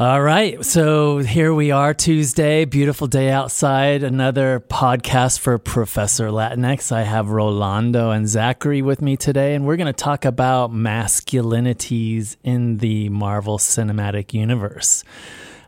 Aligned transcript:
All 0.00 0.22
right. 0.22 0.64
So 0.64 1.18
here 1.18 1.52
we 1.52 1.72
are, 1.72 1.92
Tuesday, 1.92 2.64
beautiful 2.66 3.08
day 3.08 3.30
outside. 3.30 4.04
Another 4.04 4.60
podcast 4.60 5.40
for 5.40 5.58
Professor 5.58 6.28
Latinx. 6.28 6.92
I 6.92 7.02
have 7.02 7.30
Rolando 7.30 8.12
and 8.12 8.28
Zachary 8.28 8.80
with 8.80 9.02
me 9.02 9.16
today, 9.16 9.56
and 9.56 9.66
we're 9.66 9.74
going 9.76 9.88
to 9.88 9.92
talk 9.92 10.24
about 10.24 10.70
masculinities 10.70 12.36
in 12.44 12.76
the 12.76 13.08
Marvel 13.08 13.58
Cinematic 13.58 14.32
Universe. 14.32 15.02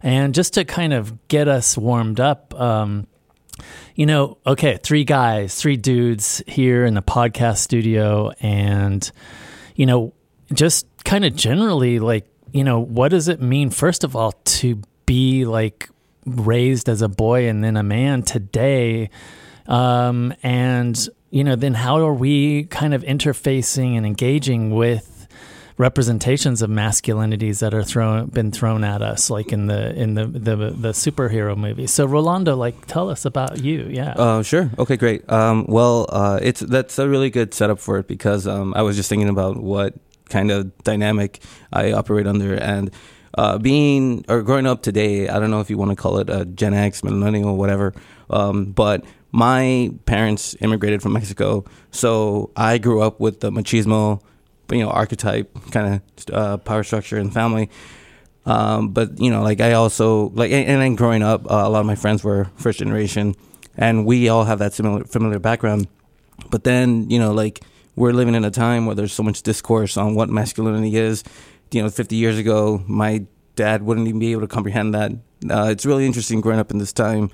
And 0.01 0.33
just 0.33 0.55
to 0.55 0.65
kind 0.65 0.93
of 0.93 1.27
get 1.27 1.49
us 1.49 1.77
warmed 1.77 2.21
up, 2.21 2.55
um, 2.55 3.09
you 3.97 4.07
know, 4.07 4.39
okay, 4.47 4.79
three 4.81 5.03
guys, 5.03 5.57
three 5.57 5.77
dudes 5.77 6.41
here 6.47 6.85
in 6.85 6.95
the 6.95 7.03
podcast 7.03 7.59
studio, 7.59 8.31
and, 8.39 9.11
you 9.75 9.87
know, 9.87 10.15
just 10.53 10.87
kind 11.05 11.25
of 11.25 11.35
generally 11.35 11.99
like 11.99 12.30
you 12.53 12.64
know, 12.64 12.80
what 12.80 13.09
does 13.09 13.29
it 13.29 13.41
mean, 13.41 13.71
first 13.71 14.05
of 14.05 14.16
all, 14.16 14.33
to 14.33 14.80
be 15.07 15.45
like 15.45 15.88
raised 16.27 16.88
as 16.88 17.02
a 17.02 17.09
boy 17.09 17.48
and 17.48 17.62
then 17.62 17.77
a 17.77 17.83
man 17.83 18.23
today? 18.23 19.11
Um, 19.66 20.34
and, 20.43 21.09
you 21.30 21.45
know, 21.45 21.57
then 21.57 21.74
how 21.74 21.98
are 22.05 22.15
we 22.15 22.65
kind 22.65 22.95
of 22.95 23.02
interfacing 23.02 23.97
and 23.97 24.05
engaging 24.05 24.71
with 24.71 25.21
representations 25.80 26.60
of 26.60 26.69
masculinities 26.69 27.60
that 27.60 27.73
are 27.73 27.83
thrown 27.83 28.27
been 28.27 28.52
thrown 28.52 28.85
at 28.85 29.01
us 29.01 29.30
like 29.30 29.51
in 29.51 29.66
the 29.66 29.95
in 29.95 30.12
the 30.12 30.27
the, 30.27 30.55
the 30.55 30.91
superhero 30.91 31.57
movie 31.57 31.87
so 31.87 32.05
rolando 32.05 32.55
like 32.55 32.85
tell 32.87 33.09
us 33.09 33.24
about 33.24 33.65
you. 33.65 33.88
Yeah. 33.91 34.12
Uh, 34.12 34.43
sure. 34.43 34.71
Okay 34.79 34.98
great. 34.98 35.27
Um, 35.32 35.65
well 35.69 36.05
uh, 36.10 36.38
it's 36.43 36.60
that's 36.60 36.98
a 36.98 37.09
really 37.09 37.30
good 37.30 37.55
setup 37.55 37.79
for 37.79 37.96
it 37.96 38.07
because 38.07 38.46
um, 38.46 38.74
i 38.74 38.82
was 38.82 38.95
just 38.95 39.09
thinking 39.09 39.30
about 39.30 39.57
what 39.57 39.95
kind 40.30 40.51
of 40.51 40.77
dynamic 40.84 41.43
I 41.73 41.93
operate 41.93 42.27
under. 42.27 42.55
And 42.55 42.91
uh, 43.37 43.59
being 43.59 44.25
or 44.29 44.43
growing 44.43 44.66
up 44.66 44.83
today, 44.83 45.29
I 45.29 45.38
don't 45.38 45.51
know 45.51 45.61
if 45.61 45.71
you 45.71 45.79
want 45.79 45.91
to 45.91 45.97
call 45.97 46.19
it 46.19 46.30
a 46.30 46.45
Gen 46.45 46.75
X, 46.75 47.05
millennial, 47.05 47.57
whatever, 47.57 47.93
um, 48.30 48.73
but 48.73 49.04
my 49.32 49.93
parents 50.07 50.57
immigrated 50.60 51.02
from 51.02 51.13
Mexico, 51.13 51.65
so 51.93 52.51
I 52.57 52.79
grew 52.79 53.01
up 53.01 53.21
with 53.21 53.41
the 53.41 53.51
machismo, 53.51 54.21
you 54.71 54.80
know, 54.80 54.91
archetype 54.91 55.57
kind 55.71 56.02
of 56.02 56.35
uh, 56.35 56.57
power 56.59 56.82
structure 56.82 57.16
and 57.16 57.32
family. 57.32 57.71
Um, 58.47 58.88
but 58.88 59.21
you 59.21 59.30
know, 59.30 59.43
like 59.43 59.60
I 59.60 59.74
also 59.74 60.30
like, 60.30 60.51
and, 60.51 60.82
then 60.82 60.97
growing 60.97 61.23
up, 61.23 61.45
uh, 61.45 61.63
a 61.65 61.69
lot 61.69 61.80
of 61.80 61.87
my 61.87 61.95
friends 61.95 62.24
were 62.24 62.51
first 62.57 62.79
generation, 62.80 63.37
and 63.76 64.04
we 64.04 64.28
all 64.28 64.44
have 64.44 64.59
that 64.59 64.72
similar 64.72 65.04
familiar 65.04 65.38
background. 65.38 65.87
But 66.50 66.65
then, 66.65 67.09
you 67.10 67.19
know, 67.19 67.32
like 67.32 67.60
we're 67.97 68.12
living 68.12 68.34
in 68.34 68.44
a 68.44 68.50
time 68.50 68.87
where 68.87 68.94
there's 68.94 69.12
so 69.12 69.22
much 69.22 69.43
discourse 69.43 69.97
on 69.97 70.15
what 70.15 70.28
masculinity 70.28 70.97
is. 70.97 71.25
You 71.71 71.83
know, 71.83 71.91
50 71.91 72.16
years 72.16 72.38
ago, 72.38 72.82
my 72.87 73.27
dad 73.56 73.82
wouldn't 73.82 74.09
even 74.09 74.19
be 74.19 74.32
able 74.32 74.43
to 74.43 74.49
comprehend 74.49 74.94
that. 74.94 75.12
Uh, 75.49 75.69
it's 75.71 75.87
really 75.87 76.06
interesting 76.06 76.41
growing 76.41 76.59
up 76.59 76.71
in 76.71 76.78
this 76.78 76.93
time 76.93 77.31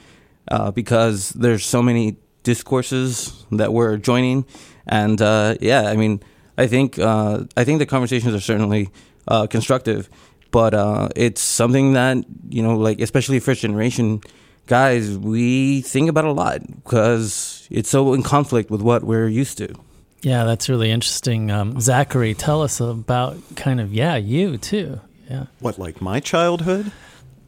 uh, 0.48 0.70
because 0.70 1.30
there's 1.30 1.64
so 1.64 1.82
many 1.82 2.16
discourses 2.42 3.44
that 3.50 3.72
we're 3.72 3.96
joining, 3.96 4.46
and 4.86 5.20
uh, 5.20 5.56
yeah, 5.60 5.82
I 5.82 5.96
mean, 5.96 6.20
I 6.56 6.66
think 6.66 6.98
uh, 6.98 7.44
I 7.56 7.64
think 7.64 7.80
the 7.80 7.86
conversations 7.86 8.34
are 8.34 8.40
certainly 8.40 8.90
uh, 9.26 9.46
constructive, 9.48 10.08
but 10.52 10.74
uh, 10.74 11.08
it's 11.16 11.40
something 11.40 11.94
that 11.94 12.18
you 12.48 12.62
know, 12.62 12.76
like 12.76 13.00
especially 13.00 13.40
first 13.40 13.62
generation 13.62 14.20
guys, 14.66 15.16
we 15.16 15.80
think 15.82 16.08
about 16.08 16.24
a 16.24 16.32
lot 16.32 16.60
because 16.84 17.66
it's 17.70 17.88
so 17.88 18.14
in 18.14 18.22
conflict 18.22 18.70
with 18.70 18.82
what 18.82 19.04
we're 19.04 19.28
used 19.28 19.58
to. 19.58 19.74
Yeah, 20.22 20.44
that's 20.44 20.68
really 20.68 20.90
interesting. 20.90 21.50
Um, 21.50 21.80
Zachary, 21.80 22.34
tell 22.34 22.62
us 22.62 22.80
about 22.80 23.38
kind 23.54 23.80
of, 23.80 23.92
yeah, 23.92 24.16
you 24.16 24.58
too. 24.58 25.00
Yeah. 25.30 25.46
What, 25.60 25.78
like 25.78 26.00
my 26.00 26.20
childhood? 26.20 26.92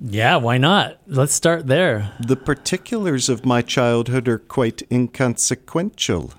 Yeah, 0.00 0.36
why 0.36 0.58
not? 0.58 0.98
Let's 1.06 1.34
start 1.34 1.66
there. 1.66 2.12
The 2.20 2.36
particulars 2.36 3.28
of 3.28 3.44
my 3.44 3.62
childhood 3.62 4.28
are 4.28 4.38
quite 4.38 4.82
inconsequential. 4.90 6.32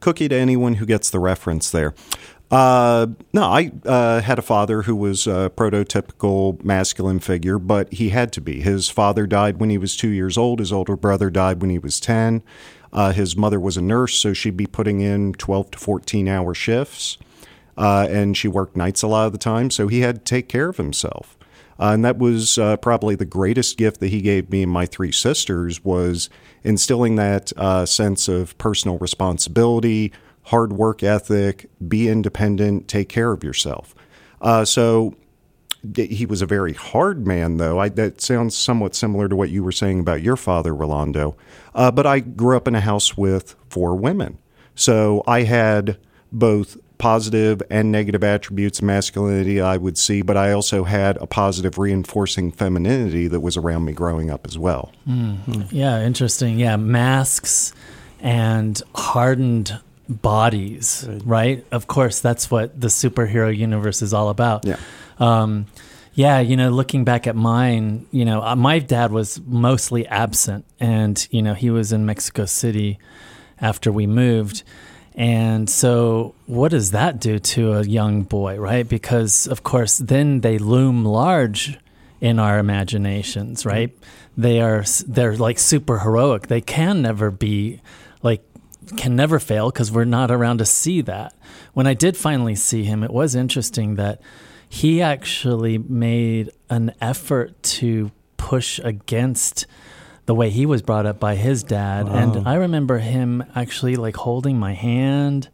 Cookie 0.00 0.28
to 0.28 0.36
anyone 0.36 0.74
who 0.74 0.86
gets 0.86 1.10
the 1.10 1.18
reference 1.18 1.70
there. 1.70 1.94
Uh, 2.50 3.08
no, 3.32 3.42
I 3.42 3.72
uh, 3.84 4.20
had 4.22 4.38
a 4.38 4.42
father 4.42 4.82
who 4.82 4.96
was 4.96 5.26
a 5.26 5.50
prototypical 5.54 6.62
masculine 6.64 7.18
figure, 7.18 7.58
but 7.58 7.92
he 7.92 8.10
had 8.10 8.32
to 8.34 8.40
be. 8.40 8.60
His 8.60 8.88
father 8.88 9.26
died 9.26 9.58
when 9.58 9.68
he 9.68 9.76
was 9.76 9.96
two 9.96 10.08
years 10.08 10.38
old. 10.38 10.60
His 10.60 10.72
older 10.72 10.96
brother 10.96 11.28
died 11.28 11.60
when 11.60 11.70
he 11.70 11.78
was 11.78 12.00
10. 12.00 12.42
Uh, 12.92 13.12
his 13.12 13.36
mother 13.36 13.60
was 13.60 13.76
a 13.76 13.82
nurse, 13.82 14.14
so 14.14 14.32
she'd 14.32 14.56
be 14.56 14.66
putting 14.66 15.00
in 15.00 15.32
12 15.34 15.72
to 15.72 15.78
14 15.78 16.28
hour 16.28 16.54
shifts. 16.54 17.18
Uh, 17.76 18.08
and 18.10 18.36
she 18.36 18.48
worked 18.48 18.76
nights 18.76 19.02
a 19.02 19.06
lot 19.06 19.26
of 19.26 19.32
the 19.32 19.38
time, 19.38 19.70
so 19.70 19.86
he 19.86 20.00
had 20.00 20.16
to 20.16 20.22
take 20.22 20.48
care 20.48 20.68
of 20.68 20.78
himself. 20.78 21.36
Uh, 21.80 21.92
and 21.92 22.04
that 22.04 22.18
was 22.18 22.58
uh, 22.58 22.76
probably 22.78 23.14
the 23.14 23.24
greatest 23.24 23.76
gift 23.76 24.00
that 24.00 24.08
he 24.08 24.20
gave 24.20 24.50
me 24.50 24.64
and 24.64 24.72
my 24.72 24.84
three 24.84 25.12
sisters 25.12 25.84
was 25.84 26.28
instilling 26.64 27.14
that 27.14 27.52
uh, 27.56 27.86
sense 27.86 28.26
of 28.26 28.56
personal 28.58 28.98
responsibility, 28.98 30.12
hard 30.44 30.72
work 30.72 31.04
ethic, 31.04 31.70
be 31.86 32.08
independent, 32.08 32.88
take 32.88 33.08
care 33.08 33.30
of 33.30 33.44
yourself. 33.44 33.94
Uh, 34.40 34.64
so 34.64 35.14
he 35.94 36.26
was 36.26 36.42
a 36.42 36.46
very 36.46 36.72
hard 36.72 37.26
man, 37.26 37.56
though. 37.56 37.78
I, 37.78 37.88
that 37.90 38.20
sounds 38.20 38.56
somewhat 38.56 38.94
similar 38.94 39.28
to 39.28 39.36
what 39.36 39.50
you 39.50 39.62
were 39.62 39.72
saying 39.72 40.00
about 40.00 40.22
your 40.22 40.36
father, 40.36 40.74
Rolando. 40.74 41.36
Uh, 41.74 41.90
but 41.90 42.06
I 42.06 42.20
grew 42.20 42.56
up 42.56 42.66
in 42.66 42.74
a 42.74 42.80
house 42.80 43.16
with 43.16 43.54
four 43.68 43.94
women. 43.94 44.38
So 44.74 45.22
I 45.26 45.42
had 45.42 45.98
both 46.32 46.76
positive 46.98 47.62
and 47.70 47.92
negative 47.92 48.24
attributes 48.24 48.80
of 48.80 48.84
masculinity 48.84 49.60
I 49.60 49.76
would 49.76 49.96
see, 49.96 50.22
but 50.22 50.36
I 50.36 50.52
also 50.52 50.84
had 50.84 51.16
a 51.18 51.26
positive 51.26 51.78
reinforcing 51.78 52.50
femininity 52.50 53.28
that 53.28 53.40
was 53.40 53.56
around 53.56 53.84
me 53.84 53.92
growing 53.92 54.30
up 54.30 54.46
as 54.46 54.58
well. 54.58 54.92
Mm-hmm. 55.08 55.74
Yeah, 55.74 56.02
interesting. 56.02 56.58
Yeah, 56.58 56.76
masks 56.76 57.72
and 58.20 58.80
hardened 58.94 59.78
bodies, 60.08 61.04
right. 61.08 61.22
right. 61.24 61.66
Of 61.70 61.86
course, 61.86 62.20
that's 62.20 62.50
what 62.50 62.78
the 62.80 62.88
superhero 62.88 63.56
universe 63.56 64.02
is 64.02 64.12
all 64.12 64.28
about. 64.28 64.64
Yeah. 64.64 64.78
Um, 65.18 65.66
yeah, 66.14 66.40
you 66.40 66.56
know, 66.56 66.70
looking 66.70 67.04
back 67.04 67.26
at 67.26 67.36
mine, 67.36 68.06
you 68.10 68.24
know, 68.24 68.42
uh, 68.42 68.56
my 68.56 68.80
dad 68.80 69.12
was 69.12 69.40
mostly 69.46 70.06
absent, 70.08 70.64
and 70.80 71.28
you 71.30 71.42
know, 71.42 71.54
he 71.54 71.70
was 71.70 71.92
in 71.92 72.06
Mexico 72.06 72.44
City 72.44 72.98
after 73.60 73.92
we 73.92 74.06
moved. 74.06 74.62
And 75.14 75.68
so, 75.68 76.34
what 76.46 76.70
does 76.70 76.92
that 76.92 77.20
do 77.20 77.38
to 77.38 77.72
a 77.74 77.84
young 77.84 78.22
boy, 78.22 78.58
right? 78.58 78.88
Because, 78.88 79.46
of 79.46 79.62
course, 79.62 79.98
then 79.98 80.40
they 80.40 80.58
loom 80.58 81.04
large 81.04 81.78
in 82.20 82.38
our 82.38 82.58
imaginations, 82.58 83.64
right? 83.64 83.96
They 84.36 84.60
are 84.60 84.84
they're 85.06 85.36
like 85.36 85.58
super 85.58 86.00
heroic. 86.00 86.46
They 86.46 86.60
can 86.60 87.02
never 87.02 87.30
be 87.30 87.80
like 88.22 88.42
can 88.96 89.16
never 89.16 89.38
fail 89.38 89.70
because 89.70 89.92
we're 89.92 90.04
not 90.04 90.30
around 90.30 90.58
to 90.58 90.64
see 90.64 91.00
that. 91.02 91.34
When 91.74 91.86
I 91.86 91.94
did 91.94 92.16
finally 92.16 92.54
see 92.54 92.84
him, 92.84 93.02
it 93.02 93.12
was 93.12 93.34
interesting 93.34 93.96
that 93.96 94.20
he 94.68 95.02
actually 95.02 95.78
made 95.78 96.50
an 96.68 96.94
effort 97.00 97.62
to 97.62 98.10
push 98.36 98.78
against 98.80 99.66
the 100.26 100.34
way 100.34 100.50
he 100.50 100.66
was 100.66 100.82
brought 100.82 101.06
up 101.06 101.18
by 101.18 101.34
his 101.34 101.62
dad. 101.62 102.06
Wow. 102.06 102.14
And 102.14 102.48
I 102.48 102.54
remember 102.56 102.98
him 102.98 103.44
actually 103.54 103.96
like 103.96 104.16
holding 104.16 104.58
my 104.58 104.74
hand 104.74 105.48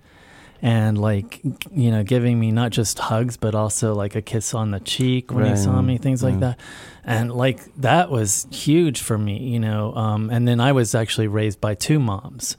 and 0.61 0.97
like 0.97 1.41
you 1.73 1.91
know 1.91 2.03
giving 2.03 2.41
me 2.41 2.51
not 2.51 2.71
just 2.71 2.99
hugs 2.99 3.37
but 3.37 3.55
also 3.55 3.95
like 3.95 4.15
a 4.15 4.23
kiss 4.23 4.55
on 4.55 4.71
the 4.71 4.81
cheek 4.81 5.31
when 5.31 5.45
right. 5.45 5.51
he 5.51 5.57
saw 5.57 5.83
me 5.83 5.99
things 5.99 6.23
like 6.23 6.41
that 6.41 6.59
and 7.05 7.31
like 7.31 7.61
that 7.75 8.09
was 8.09 8.47
huge 8.51 9.03
for 9.03 9.19
me 9.19 9.37
you 9.37 9.61
know 9.61 9.95
um, 9.95 10.31
and 10.31 10.49
then 10.49 10.61
i 10.61 10.73
was 10.73 10.95
actually 10.95 11.27
raised 11.29 11.61
by 11.61 11.75
two 11.75 11.99
moms 11.99 12.57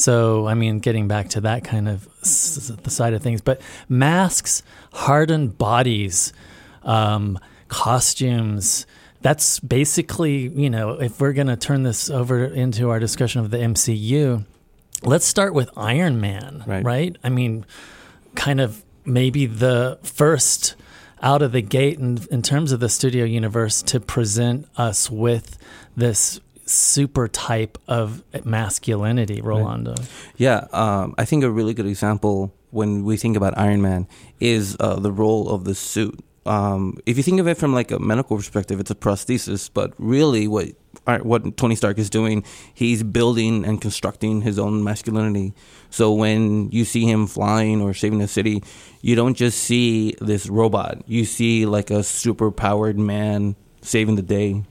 so, 0.00 0.46
I 0.46 0.54
mean, 0.54 0.78
getting 0.78 1.08
back 1.08 1.28
to 1.30 1.42
that 1.42 1.62
kind 1.62 1.86
of 1.86 2.08
s- 2.22 2.72
the 2.82 2.90
side 2.90 3.12
of 3.12 3.22
things, 3.22 3.42
but 3.42 3.60
masks, 3.86 4.62
hardened 4.92 5.58
bodies, 5.58 6.32
um, 6.82 7.38
costumes. 7.68 8.86
That's 9.22 9.60
basically, 9.60 10.48
you 10.48 10.70
know, 10.70 11.00
if 11.00 11.20
we're 11.20 11.32
going 11.32 11.48
to 11.48 11.56
turn 11.56 11.82
this 11.82 12.08
over 12.10 12.44
into 12.44 12.90
our 12.90 12.98
discussion 12.98 13.40
of 13.40 13.50
the 13.50 13.58
MCU, 13.58 14.44
let's 15.02 15.26
start 15.26 15.54
with 15.54 15.70
Iron 15.76 16.20
Man, 16.20 16.64
right? 16.66 16.84
right? 16.84 17.16
I 17.22 17.28
mean, 17.28 17.66
kind 18.34 18.60
of 18.60 18.82
maybe 19.04 19.46
the 19.46 19.98
first 20.02 20.76
out 21.22 21.42
of 21.42 21.52
the 21.52 21.60
gate 21.62 21.98
in, 21.98 22.18
in 22.30 22.42
terms 22.42 22.72
of 22.72 22.80
the 22.80 22.88
studio 22.88 23.24
universe 23.24 23.82
to 23.82 24.00
present 24.00 24.66
us 24.76 25.10
with 25.10 25.58
this 25.96 26.40
super 26.64 27.28
type 27.28 27.78
of 27.88 28.22
masculinity, 28.44 29.40
Rolando. 29.40 29.94
Right. 29.94 30.08
Yeah, 30.36 30.66
um, 30.72 31.14
I 31.18 31.24
think 31.24 31.44
a 31.44 31.50
really 31.50 31.74
good 31.74 31.86
example 31.86 32.54
when 32.70 33.04
we 33.04 33.16
think 33.16 33.36
about 33.36 33.56
Iron 33.58 33.82
Man 33.82 34.08
is 34.38 34.76
uh, 34.80 34.96
the 34.96 35.12
role 35.12 35.48
of 35.48 35.64
the 35.64 35.74
suit. 35.74 36.18
Um, 36.46 36.98
if 37.04 37.16
you 37.16 37.22
think 37.22 37.38
of 37.38 37.46
it 37.46 37.58
from 37.58 37.74
like 37.74 37.90
a 37.90 37.98
medical 37.98 38.36
perspective, 38.36 38.80
it's 38.80 38.90
a 38.90 38.94
prosthesis, 38.94 39.70
but 39.72 39.92
really 39.98 40.48
what 40.48 40.68
uh, 41.06 41.18
what 41.18 41.56
Tony 41.56 41.74
Stark 41.74 41.98
is 41.98 42.10
doing. 42.10 42.44
He's 42.74 43.02
building 43.02 43.64
and 43.64 43.80
constructing 43.80 44.42
his 44.42 44.58
own 44.58 44.82
masculinity. 44.82 45.54
So 45.90 46.12
when 46.12 46.70
you 46.70 46.84
see 46.84 47.04
him 47.04 47.26
flying 47.26 47.80
or 47.80 47.94
saving 47.94 48.22
a 48.22 48.28
city, 48.28 48.62
you 49.00 49.14
don't 49.16 49.34
just 49.34 49.58
see 49.58 50.14
this 50.20 50.48
robot. 50.48 51.02
You 51.06 51.24
see 51.24 51.66
like 51.66 51.90
a 51.90 52.02
super 52.02 52.50
powered 52.50 52.98
man 52.98 53.56
saving 53.82 54.16
the 54.16 54.22
day. 54.22 54.64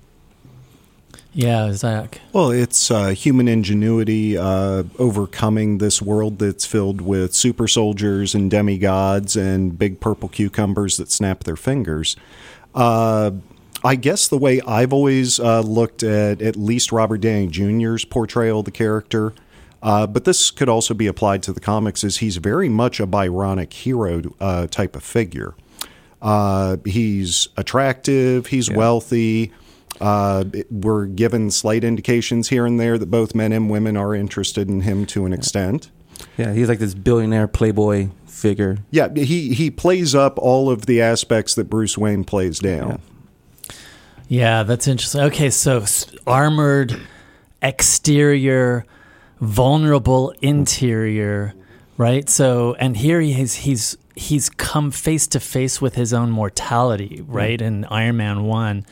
Yeah, 1.33 1.71
Zach. 1.73 2.21
Well, 2.33 2.49
it's 2.49 2.89
uh, 2.89 3.09
human 3.09 3.47
ingenuity 3.47 4.35
uh, 4.37 4.83
overcoming 4.97 5.77
this 5.77 6.01
world 6.01 6.39
that's 6.39 6.65
filled 6.65 7.01
with 7.01 7.35
super 7.35 7.67
soldiers 7.67 8.33
and 8.33 8.49
demigods 8.49 9.35
and 9.35 9.77
big 9.77 9.99
purple 9.99 10.27
cucumbers 10.27 10.97
that 10.97 11.11
snap 11.11 11.43
their 11.43 11.55
fingers. 11.55 12.15
Uh, 12.73 13.31
I 13.83 13.95
guess 13.95 14.27
the 14.27 14.37
way 14.39 14.59
I've 14.67 14.91
always 14.91 15.39
uh, 15.39 15.61
looked 15.61 16.01
at 16.03 16.41
at 16.41 16.55
least 16.55 16.91
Robert 16.91 17.19
Downey 17.21 17.47
Jr.'s 17.47 18.05
portrayal 18.05 18.59
of 18.59 18.65
the 18.65 18.71
character, 18.71 19.33
uh, 19.83 20.07
but 20.07 20.25
this 20.25 20.49
could 20.51 20.67
also 20.67 20.93
be 20.95 21.07
applied 21.07 21.43
to 21.43 21.53
the 21.53 21.59
comics, 21.61 22.03
is 22.03 22.17
he's 22.17 22.37
very 22.37 22.69
much 22.69 22.99
a 22.99 23.05
Byronic 23.07 23.71
hero 23.71 24.21
uh, 24.41 24.65
type 24.67 24.95
of 24.95 25.03
figure. 25.03 25.53
he's 26.85 27.47
attractive, 27.55 28.47
he's 28.47 28.67
Yeah. 28.67 28.77
wealthy. 28.77 29.53
Uh, 29.99 30.45
we're 30.69 31.05
given 31.05 31.51
slight 31.51 31.83
indications 31.83 32.49
here 32.49 32.65
and 32.65 32.79
there 32.79 32.97
that 32.97 33.11
both 33.11 33.35
men 33.35 33.51
and 33.51 33.69
women 33.69 33.97
are 33.97 34.15
interested 34.15 34.69
in 34.69 34.81
him 34.81 35.05
to 35.07 35.25
an 35.25 35.33
extent. 35.33 35.91
Yeah, 36.37 36.53
he's 36.53 36.69
like 36.69 36.79
this 36.79 36.93
billionaire 36.93 37.47
playboy 37.47 38.09
figure. 38.25 38.79
Yeah, 38.91 39.09
he 39.13 39.53
he 39.53 39.69
plays 39.69 40.15
up 40.15 40.37
all 40.39 40.69
of 40.69 40.85
the 40.85 41.01
aspects 41.01 41.55
that 41.55 41.69
Bruce 41.69 41.97
Wayne 41.97 42.23
plays 42.23 42.59
down. 42.59 43.01
Yeah, 44.27 44.63
that's 44.63 44.87
interesting. 44.87 45.21
Okay, 45.21 45.49
so 45.49 45.83
armored 46.27 46.99
exterior, 47.61 48.85
vulnerable 49.41 50.33
interior, 50.41 51.53
right? 51.97 52.29
So, 52.29 52.75
and 52.75 52.95
here 52.95 53.19
he 53.21 53.39
is, 53.41 53.55
he's 53.55 53.97
he's 54.15 54.49
come 54.49 54.91
face 54.91 55.27
to 55.27 55.39
face 55.39 55.81
with 55.81 55.95
his 55.95 56.13
own 56.13 56.29
mortality, 56.31 57.23
right? 57.27 57.61
In 57.61 57.85
Iron 57.85 58.17
Man 58.17 58.43
1. 58.43 58.85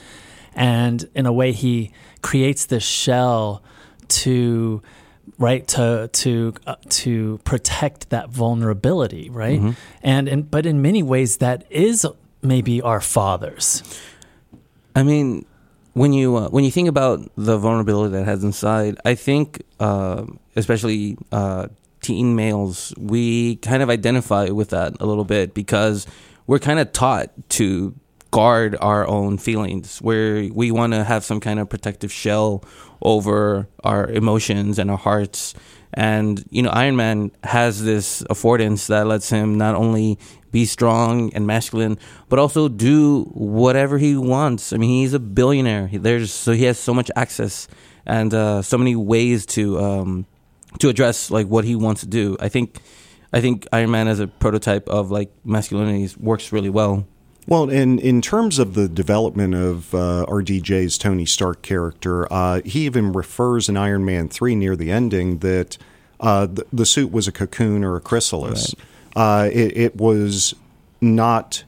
And 0.58 1.10
in 1.16 1.26
a 1.26 1.32
way 1.34 1.52
he 1.52 1.92
creates 2.22 2.66
this 2.66 2.84
shell 2.84 3.64
to 4.10 4.82
right 5.38 5.68
to 5.68 6.10
to 6.12 6.54
uh, 6.66 6.76
to 6.90 7.40
protect 7.44 8.10
that 8.10 8.30
vulnerability, 8.30 9.30
right? 9.30 9.60
And 10.02 10.28
and 10.28 10.50
but 10.50 10.66
in 10.66 10.82
many 10.82 11.04
ways 11.04 11.38
that 11.38 11.66
is 11.70 12.06
maybe 12.42 12.82
our 12.82 13.02
fathers. 13.02 13.84
I 14.96 15.04
mean, 15.04 15.46
when 15.94 16.14
you 16.14 16.36
uh, 16.38 16.50
when 16.50 16.64
you 16.64 16.72
think 16.72 16.88
about 16.88 17.20
the 17.36 17.58
vulnerability 17.58 18.14
that 18.14 18.26
has 18.26 18.44
inside, 18.44 18.98
I 19.06 19.16
think, 19.16 19.62
uh, 19.80 20.26
especially 20.56 21.18
uh, 21.32 21.68
teen 22.02 22.36
males, 22.36 22.94
we 22.98 23.58
kind 23.58 23.84
of 23.84 23.90
identify 23.90 24.50
with 24.50 24.70
that 24.70 25.00
a 25.00 25.06
little 25.06 25.26
bit 25.26 25.54
because 25.54 26.08
we're 26.48 26.60
kind 26.60 26.80
of 26.80 26.92
taught 26.94 27.30
to 27.50 27.94
guard 28.32 28.76
our 28.82 29.08
own 29.08 29.38
feelings, 29.38 30.00
where 30.00 30.50
we 30.54 30.72
want 30.72 30.94
to 30.94 31.04
have 31.04 31.24
some 31.24 31.40
kind 31.40 31.60
of 31.60 31.70
protective 31.70 32.12
shell 32.12 32.64
over 33.02 33.68
our 33.84 34.08
emotions 34.10 34.80
and 34.80 34.90
our 34.92 34.98
hearts. 34.98 35.54
And 35.94 36.44
you 36.50 36.62
know, 36.62 36.70
Iron 36.70 36.96
Man 36.96 37.32
has 37.44 37.84
this 37.84 38.22
affordance 38.24 38.88
that 38.88 39.08
lets 39.08 39.30
him 39.30 39.58
not 39.58 39.76
only 39.76 40.20
be 40.52 40.66
strong 40.66 41.34
and 41.34 41.46
masculine, 41.48 41.98
but 42.30 42.40
also 42.40 42.68
do 42.70 43.24
whatever 43.34 43.98
he 43.98 44.16
wants. 44.18 44.74
I 44.74 44.78
mean, 44.78 44.90
he's 45.02 45.14
a 45.14 45.20
billionaire. 45.20 45.88
He- 45.88 45.98
There's 45.98 46.32
so 46.32 46.52
he 46.54 46.64
has 46.66 46.78
so 46.80 46.94
much 46.94 47.10
access 47.16 47.68
and 48.06 48.34
uh, 48.34 48.62
so 48.62 48.78
many 48.78 48.96
ways 48.96 49.46
to 49.48 49.80
um, 49.80 50.26
to 50.80 50.90
address 50.90 51.32
like 51.32 51.48
what 51.48 51.64
he 51.66 51.76
wants 51.76 52.02
to 52.02 52.08
do. 52.08 52.38
I 52.40 52.50
think 52.50 52.80
I 53.34 53.42
think 53.42 53.68
Iron 53.72 53.92
Man 53.92 54.08
as 54.08 54.20
a 54.20 54.28
prototype 54.28 54.88
of 54.90 55.12
like 55.12 55.32
masculinity 55.44 56.14
works 56.20 56.52
really 56.52 56.70
well. 56.70 57.06
Well, 57.48 57.70
in 57.70 57.98
in 58.00 58.22
terms 58.22 58.60
of 58.60 58.74
the 58.74 58.90
development 58.90 59.56
of 59.56 59.94
uh, 59.96 60.26
RDJ's 60.28 60.98
Tony 60.98 61.26
Stark 61.26 61.62
character, 61.62 62.32
uh, 62.32 62.62
he 62.66 62.86
even 62.86 63.14
refers 63.14 63.70
in 63.70 63.78
Iron 63.78 64.04
Man 64.04 64.28
three 64.28 64.54
near 64.54 64.76
the 64.76 64.92
ending 64.92 65.38
that 65.40 65.78
uh, 66.20 66.46
the, 66.48 66.66
the 66.74 66.86
suit 66.86 67.12
was 67.12 67.28
a 67.28 67.32
cocoon 67.32 67.84
or 67.86 67.96
a 67.96 68.02
chrysalis. 68.02 68.76
Uh, 69.16 69.50
it, 69.52 69.78
it 69.78 69.96
was 69.96 70.56
not 71.00 71.64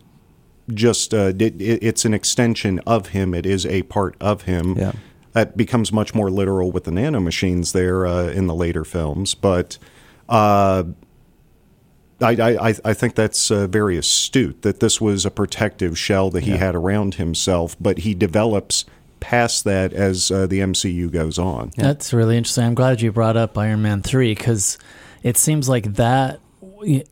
just 0.73 1.13
uh, 1.13 1.31
it, 1.39 1.41
it- 1.61 1.81
it's 1.81 2.03
an 2.03 2.13
extension 2.13 2.79
of 2.85 3.07
him. 3.09 3.33
It 3.33 3.45
is 3.45 3.65
a 3.65 3.83
part 3.83 4.15
of 4.19 4.41
him. 4.43 4.77
Yeah. 4.77 4.91
That 5.31 5.55
becomes 5.55 5.93
much 5.93 6.13
more 6.13 6.29
literal 6.29 6.71
with 6.71 6.83
the 6.85 6.91
nanomachines 6.91 7.71
there 7.71 8.05
uh, 8.05 8.27
in 8.27 8.47
the 8.47 8.55
later 8.55 8.83
films, 8.83 9.33
but. 9.33 9.77
I, 12.21 12.31
I, 12.69 12.75
I 12.83 12.93
think 12.93 13.15
that's 13.15 13.49
uh, 13.49 13.67
very 13.67 13.97
astute 13.97 14.61
that 14.63 14.79
this 14.79 14.99
was 14.99 15.25
a 15.25 15.31
protective 15.31 15.97
shell 15.97 16.29
that 16.31 16.43
he 16.43 16.51
Yeah. 16.51 16.57
had 16.57 16.75
around 16.75 17.15
himself, 17.15 17.75
but 17.79 17.99
he 17.99 18.13
develops 18.13 18.85
past 19.19 19.63
that 19.65 19.93
as 19.93 20.29
uh, 20.31 20.47
the 20.47 20.59
MCU 20.59 21.11
goes 21.11 21.37
on. 21.39 21.71
Yeah. 21.77 21.83
That's 21.85 22.13
really 22.13 22.37
interesting. 22.37 22.63
I'm 22.65 22.75
glad 22.75 23.01
you 23.01 23.11
brought 23.11 23.37
up 23.37 23.57
Iron 23.57 23.81
Man 23.81 24.01
3 24.01 24.33
because 24.33 24.77
it 25.23 25.37
seems 25.37 25.67
like 25.69 25.93
that 25.95 26.39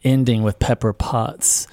ending 0.04 0.44
with 0.44 0.60
Pepper 0.60 0.94
Potts 0.94 1.68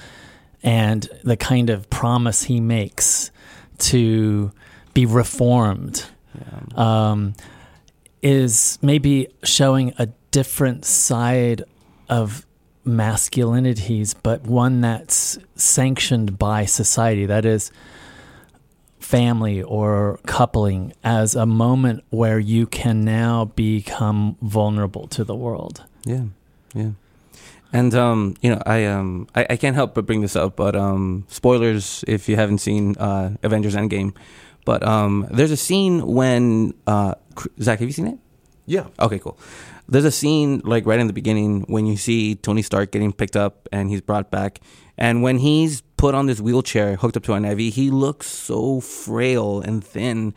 and 0.62 1.08
the 1.22 1.36
kind 1.36 1.70
of 1.70 1.88
promise 1.90 2.44
he 2.44 2.60
makes 2.60 3.30
to 3.78 4.50
be 4.94 5.06
reformed 5.06 6.04
um, 6.74 7.34
is 8.22 8.78
maybe 8.82 9.28
showing 9.44 9.92
a 9.98 10.06
different 10.30 10.84
side 10.84 11.62
of 12.08 12.44
masculinities, 12.84 14.14
but 14.22 14.42
one 14.42 14.80
that's 14.80 15.38
sanctioned 15.56 16.38
by 16.38 16.64
society. 16.64 17.26
That 17.26 17.44
is, 17.44 17.70
family 19.04 19.62
or 19.62 20.18
coupling 20.26 20.92
as 21.04 21.34
a 21.34 21.46
moment 21.46 22.02
where 22.10 22.38
you 22.38 22.66
can 22.66 23.04
now 23.04 23.44
become 23.44 24.36
vulnerable 24.40 25.06
to 25.08 25.22
the 25.24 25.34
world. 25.34 25.84
Yeah, 26.04 26.24
yeah. 26.74 26.90
And 27.72 27.94
um, 27.94 28.34
you 28.40 28.50
know, 28.50 28.62
I 28.64 28.86
um, 28.86 29.28
I, 29.34 29.46
I 29.50 29.56
can't 29.56 29.74
help 29.74 29.94
but 29.94 30.06
bring 30.06 30.20
this 30.20 30.36
up, 30.36 30.56
but 30.56 30.74
um, 30.74 31.26
spoilers 31.28 32.04
if 32.06 32.28
you 32.28 32.36
haven't 32.36 32.58
seen 32.58 32.96
uh, 32.96 33.36
Avengers 33.42 33.74
Endgame. 33.74 34.14
But 34.64 34.82
um, 34.82 35.26
there's 35.30 35.50
a 35.50 35.56
scene 35.56 36.06
when 36.06 36.72
uh, 36.86 37.14
Zach, 37.60 37.80
have 37.80 37.88
you 37.88 37.92
seen 37.92 38.06
it? 38.06 38.18
Yeah. 38.66 38.86
Okay, 38.98 39.18
cool. 39.18 39.36
There's 39.88 40.04
a 40.04 40.10
scene 40.10 40.62
like 40.64 40.86
right 40.86 40.98
in 40.98 41.06
the 41.06 41.12
beginning 41.12 41.62
when 41.62 41.86
you 41.86 41.96
see 41.96 42.36
Tony 42.36 42.62
Stark 42.62 42.90
getting 42.90 43.12
picked 43.12 43.36
up 43.36 43.68
and 43.70 43.90
he's 43.90 44.00
brought 44.00 44.30
back, 44.30 44.60
and 44.96 45.22
when 45.22 45.38
he's 45.38 45.82
put 45.96 46.14
on 46.14 46.26
this 46.26 46.40
wheelchair 46.40 46.96
hooked 46.96 47.16
up 47.16 47.22
to 47.24 47.34
an 47.34 47.44
IV, 47.44 47.74
he 47.74 47.90
looks 47.90 48.26
so 48.26 48.80
frail 48.80 49.60
and 49.60 49.84
thin, 49.84 50.34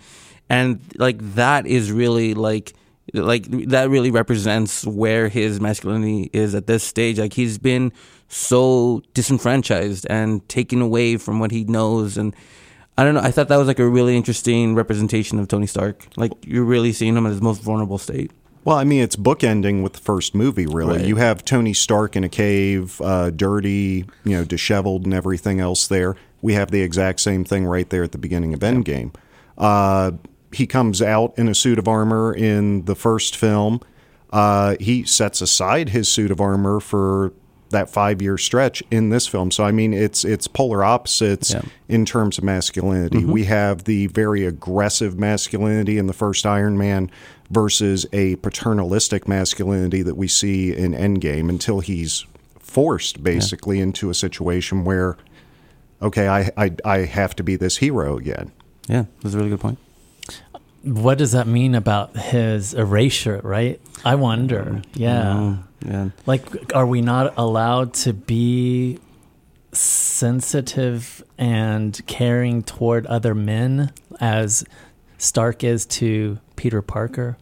and 0.50 0.82
like 0.98 1.20
that 1.36 1.66
is 1.66 1.92
really 1.92 2.34
like 2.34 2.74
like 3.14 3.46
that 3.70 3.90
really 3.90 4.12
represents 4.12 4.86
where 4.86 5.30
his 5.30 5.62
masculinity 5.62 6.30
is 6.34 6.54
at 6.54 6.68
this 6.68 6.84
stage. 6.84 7.18
Like 7.18 7.34
he's 7.34 7.58
been 7.58 7.94
so 8.28 9.02
disenfranchised 9.14 10.06
and 10.10 10.48
taken 10.50 10.82
away 10.82 11.18
from 11.18 11.40
what 11.40 11.52
he 11.52 11.64
knows 11.64 12.18
and. 12.18 12.36
I 13.00 13.04
don't 13.04 13.14
know. 13.14 13.22
I 13.22 13.30
thought 13.30 13.48
that 13.50 13.58
was 13.58 13.68
like 13.68 13.78
a 13.78 13.88
really 13.88 14.18
interesting 14.18 14.74
representation 14.74 15.38
of 15.38 15.48
Tony 15.48 15.68
Stark. 15.68 16.08
Like 16.18 16.32
you're 16.44 16.64
really 16.64 16.92
seeing 16.92 17.16
him 17.16 17.28
at 17.28 17.32
his 17.32 17.44
most 17.44 17.62
vulnerable 17.62 18.00
state. 18.00 18.32
Well, 18.68 18.76
I 18.76 18.84
mean, 18.84 19.02
it's 19.02 19.16
bookending 19.16 19.82
with 19.82 19.94
the 19.94 20.02
first 20.02 20.36
movie, 20.36 20.66
really. 20.68 20.98
Right. 20.98 21.06
You 21.06 21.16
have 21.16 21.46
Tony 21.46 21.74
Stark 21.74 22.18
in 22.18 22.26
a 22.26 22.30
cave, 22.30 23.00
uh, 23.00 23.30
dirty, 23.30 24.06
you 24.26 24.32
know, 24.36 24.44
disheveled 24.44 25.06
and 25.06 25.14
everything 25.14 25.62
else 25.62 25.88
there. 25.88 26.18
We 26.42 26.52
have 26.56 26.70
the 26.70 26.82
exact 26.82 27.22
same 27.22 27.46
thing 27.46 27.66
right 27.66 27.90
there 27.90 28.04
at 28.04 28.12
the 28.12 28.18
beginning 28.18 28.54
of 28.54 28.60
Endgame. 28.60 29.16
Uh, 29.58 30.12
he 30.52 30.68
comes 30.68 31.02
out 31.02 31.34
in 31.38 31.48
a 31.48 31.56
suit 31.56 31.80
of 31.80 31.88
armor 31.88 32.34
in 32.36 32.84
the 32.84 32.96
first 32.96 33.38
film. 33.38 33.80
Uh, 34.32 34.76
he 34.82 35.06
sets 35.06 35.40
aside 35.40 35.88
his 35.88 36.10
suit 36.10 36.30
of 36.30 36.42
armor 36.42 36.82
for 36.82 37.32
that 37.70 37.90
five 37.90 38.22
year 38.22 38.38
stretch 38.38 38.84
in 38.92 39.10
this 39.10 39.28
film. 39.28 39.52
So 39.52 39.64
I 39.64 39.72
mean, 39.72 39.94
it's 39.94 40.24
it's 40.24 40.48
polar 40.48 40.84
opposites 40.84 41.52
Yeah. 41.52 41.62
in 41.88 42.06
terms 42.06 42.38
of 42.38 42.44
masculinity. 42.44 43.26
We 43.26 43.46
have 43.46 43.84
the 43.86 44.08
very 44.08 44.46
aggressive 44.46 45.18
masculinity 45.18 45.98
in 45.98 46.08
the 46.08 46.14
first 46.14 46.46
Iron 46.46 46.78
Man 46.78 47.12
versus 47.50 48.06
a 48.12 48.36
paternalistic 48.38 49.28
masculinity 49.28 50.02
that 50.02 50.16
we 50.16 50.28
see 50.28 50.76
in 50.76 50.94
Endgame 50.94 51.50
until 51.50 51.80
he's 51.80 52.26
forced 52.60 53.24
basically 53.24 53.80
into 53.80 54.10
a 54.10 54.14
situation 54.14 54.84
where, 54.84 55.18
okay, 56.02 56.28
I, 56.28 56.52
I 56.58 56.72
I 56.84 56.98
have 57.06 57.36
to 57.38 57.44
be 57.44 57.56
this 57.56 57.78
hero 57.78 58.18
again. 58.18 58.52
Yeah, 58.88 59.06
that's 59.22 59.34
a 59.34 59.38
really 59.38 59.50
good 59.50 59.62
point. 59.62 59.80
What 60.84 61.18
does 61.18 61.32
that 61.32 61.48
mean 61.48 61.76
about 61.76 62.16
his 62.16 62.74
erasure, 62.74 63.42
right? 63.44 63.82
I 64.06 64.16
wonder. 64.16 64.82
Yeah. 64.94 65.24
Mm, 65.24 65.64
yeah. 65.86 66.10
Like, 66.26 66.74
are 66.74 66.86
we 66.86 67.02
not 67.02 67.34
allowed 67.38 67.94
to 67.96 68.14
be 68.14 69.00
sensitive 69.74 71.24
and 71.38 72.00
caring 72.08 72.64
toward 72.64 73.06
other 73.08 73.36
men 73.36 73.92
as 74.20 74.64
Stark 75.18 75.64
is 75.64 75.86
to 75.86 76.40
Peter 76.56 76.82
Parker. 76.82 77.38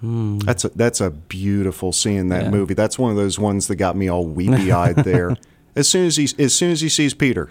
That's 0.00 0.64
a, 0.64 0.68
that's 0.70 1.00
a 1.00 1.10
beautiful 1.10 1.92
scene 1.92 2.18
in 2.18 2.28
that 2.28 2.44
Yeah. 2.44 2.50
movie. 2.50 2.74
That's 2.74 2.98
one 2.98 3.10
of 3.10 3.16
those 3.16 3.38
ones 3.38 3.66
that 3.66 3.76
got 3.76 3.96
me 3.96 4.06
all 4.08 4.24
weepy 4.26 4.70
eyed 4.70 4.96
there. 5.04 5.36
As 5.74 5.88
soon 5.88 6.06
as 6.06 6.16
he 6.16 6.28
as 6.38 6.54
soon 6.54 6.70
as 6.70 6.80
he 6.80 6.88
sees 6.88 7.14
Peter, 7.14 7.50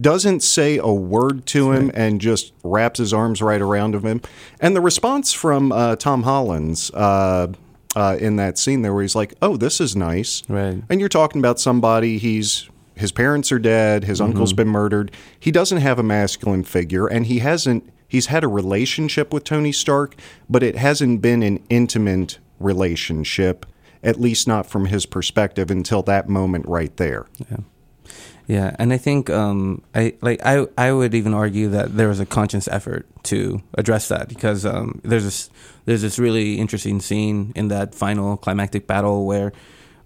doesn't 0.00 0.40
say 0.42 0.78
a 0.78 0.88
word 0.92 1.44
to 1.46 1.72
him 1.72 1.90
and 1.94 2.18
just 2.20 2.52
wraps 2.64 2.98
his 2.98 3.12
arms 3.12 3.42
right 3.42 3.60
around 3.60 3.94
of 3.94 4.04
him. 4.06 4.22
And 4.58 4.74
the 4.74 4.80
response 4.80 5.32
from 5.34 5.70
uh, 5.70 5.96
Tom 5.96 6.22
Holland's 6.22 6.90
uh, 6.92 7.48
uh, 7.94 8.16
in 8.18 8.36
that 8.36 8.56
scene 8.56 8.80
there, 8.80 8.94
where 8.94 9.02
he's 9.02 9.14
like, 9.14 9.34
"Oh, 9.42 9.58
this 9.58 9.78
is 9.80 9.94
nice," 9.94 10.42
Right. 10.48 10.82
And 10.88 10.98
you're 10.98 11.10
talking 11.10 11.40
about 11.40 11.60
somebody 11.60 12.16
he's 12.16 12.70
his 12.94 13.12
parents 13.12 13.52
are 13.52 13.58
dead, 13.58 14.04
his 14.04 14.18
uncle's 14.20 14.52
been 14.54 14.68
murdered. 14.68 15.10
He 15.38 15.50
doesn't 15.50 15.78
have 15.78 15.98
a 15.98 16.02
masculine 16.02 16.64
figure, 16.64 17.06
and 17.06 17.26
he 17.26 17.40
hasn't. 17.40 17.84
He's 18.12 18.26
had 18.26 18.44
a 18.44 18.48
relationship 18.48 19.32
with 19.32 19.42
Tony 19.42 19.72
Stark, 19.72 20.16
but 20.46 20.62
it 20.62 20.76
hasn't 20.76 21.22
been 21.22 21.42
an 21.42 21.64
intimate 21.70 22.36
relationship, 22.60 23.64
at 24.02 24.20
least 24.20 24.46
not 24.46 24.66
from 24.66 24.84
his 24.84 25.06
perspective 25.06 25.70
until 25.70 26.02
that 26.02 26.28
moment 26.28 26.66
right 26.68 26.94
there. 26.98 27.24
Yeah, 27.50 27.56
Yeah, 28.46 28.76
and 28.78 28.92
I 28.92 28.98
think 28.98 29.30
um, 29.30 29.80
I 29.94 30.12
like 30.20 30.42
I 30.44 30.66
I 30.76 30.92
would 30.92 31.14
even 31.14 31.32
argue 31.32 31.70
that 31.70 31.96
there 31.96 32.08
was 32.08 32.20
a 32.20 32.26
conscious 32.26 32.68
effort 32.68 33.06
to 33.30 33.62
address 33.78 34.08
that 34.08 34.28
because 34.28 34.66
um, 34.66 35.00
there's 35.02 35.24
this 35.24 35.48
there's 35.86 36.02
this 36.02 36.18
really 36.18 36.58
interesting 36.58 37.00
scene 37.00 37.54
in 37.56 37.68
that 37.68 37.94
final 37.94 38.36
climactic 38.36 38.86
battle 38.86 39.24
where 39.24 39.54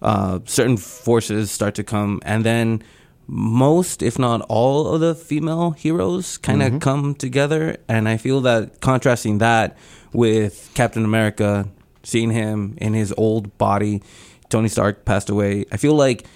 uh, 0.00 0.38
certain 0.44 0.76
forces 0.76 1.50
start 1.50 1.74
to 1.74 1.82
come, 1.82 2.20
and 2.24 2.44
then 2.44 2.84
most, 3.26 4.02
if 4.02 4.18
not 4.18 4.40
all, 4.48 4.94
of 4.94 5.00
the 5.00 5.14
female 5.14 5.72
heroes 5.72 6.38
kind 6.38 6.62
of 6.62 6.80
come 6.80 7.14
together, 7.14 7.76
and 7.88 8.08
I 8.08 8.16
feel 8.16 8.40
that 8.42 8.80
contrasting 8.80 9.38
that 9.38 9.76
with 10.12 10.70
Captain 10.74 11.04
America, 11.04 11.68
seeing 12.02 12.30
him 12.30 12.76
in 12.80 12.94
his 12.94 13.12
old 13.16 13.56
body, 13.58 14.02
Tony 14.48 14.68
Stark 14.68 15.04
passed 15.04 15.28
away. 15.28 15.64
I 15.72 15.76
feel 15.76 15.94
like 15.94 16.26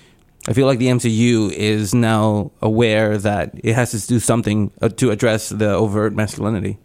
I 0.48 0.52
feel 0.52 0.66
like 0.66 0.78
the 0.78 0.86
MCU 0.86 1.52
is 1.52 1.94
now 1.94 2.50
aware 2.62 3.18
that 3.18 3.52
it 3.62 3.74
has 3.74 3.90
to 3.90 4.06
do 4.06 4.18
something 4.18 4.72
uh, 4.80 4.88
to 4.88 5.10
address 5.10 5.50
the 5.50 5.70
overt 5.70 6.14
masculinity. 6.14 6.78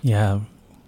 Yeah. 0.00 0.40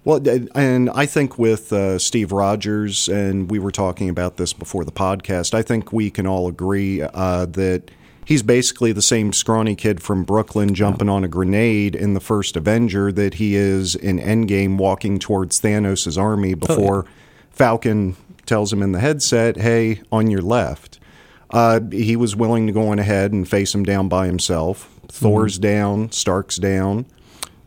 Well, 0.04 0.22
and 0.54 0.88
I 0.90 1.04
think 1.06 1.38
with 1.38 1.72
uh, 1.72 1.98
Steve 1.98 2.32
Rogers, 2.32 3.08
and 3.08 3.50
we 3.50 3.58
were 3.58 3.72
talking 3.72 4.08
about 4.08 4.36
this 4.36 4.52
before 4.52 4.84
the 4.84 4.92
podcast, 4.92 5.52
I 5.52 5.62
think 5.62 5.92
we 5.92 6.10
can 6.10 6.26
all 6.26 6.48
agree 6.48 7.02
uh, 7.02 7.46
that 7.46 7.90
he's 8.28 8.42
basically 8.42 8.92
the 8.92 9.00
same 9.00 9.32
scrawny 9.32 9.74
kid 9.74 10.02
from 10.02 10.22
Brooklyn 10.22 10.74
jumping 10.74 11.08
on 11.08 11.24
a 11.24 11.28
grenade 11.28 11.96
in 11.96 12.12
the 12.12 12.20
first 12.20 12.58
Avenger 12.58 13.10
that 13.10 13.34
he 13.34 13.56
is 13.56 13.94
in 13.94 14.18
Endgame 14.18 14.76
walking 14.76 15.18
towards 15.18 15.62
Thanos' 15.62 16.20
army 16.20 16.52
before 16.52 17.06
Falcon 17.50 18.16
tells 18.44 18.70
him 18.70 18.82
in 18.82 18.92
the 18.92 19.00
headset, 19.00 19.56
hey, 19.56 20.02
on 20.12 20.30
your 20.30 20.42
left. 20.42 21.00
Uh, 21.48 21.80
he 21.90 22.16
was 22.16 22.36
willing 22.36 22.66
to 22.66 22.72
go 22.72 22.88
on 22.88 22.98
ahead 22.98 23.32
and 23.32 23.48
face 23.48 23.74
him 23.74 23.82
down 23.82 24.10
by 24.10 24.26
himself. 24.26 24.90
Thor's 25.08 25.58
down, 25.58 26.12
Stark's 26.12 26.56
down. 26.56 27.06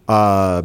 Uh, 0.08 0.62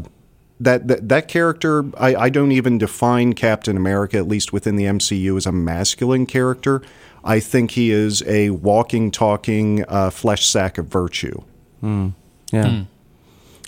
that, 0.60 0.88
that 0.88 1.08
that 1.08 1.28
character, 1.28 1.84
I, 1.96 2.14
I 2.16 2.28
don't 2.28 2.52
even 2.52 2.76
define 2.76 3.32
Captain 3.32 3.78
America, 3.78 4.18
at 4.18 4.28
least 4.28 4.52
within 4.52 4.76
the 4.76 4.84
MCU, 4.84 5.38
as 5.38 5.46
a 5.46 5.52
masculine 5.52 6.26
character. 6.26 6.82
I 7.26 7.40
think 7.40 7.72
he 7.72 7.90
is 7.90 8.22
a 8.26 8.50
walking, 8.50 9.10
talking 9.10 9.84
uh, 9.88 10.10
flesh 10.10 10.46
sack 10.46 10.78
of 10.78 10.86
virtue. 10.86 11.42
Yeah, 11.82 12.84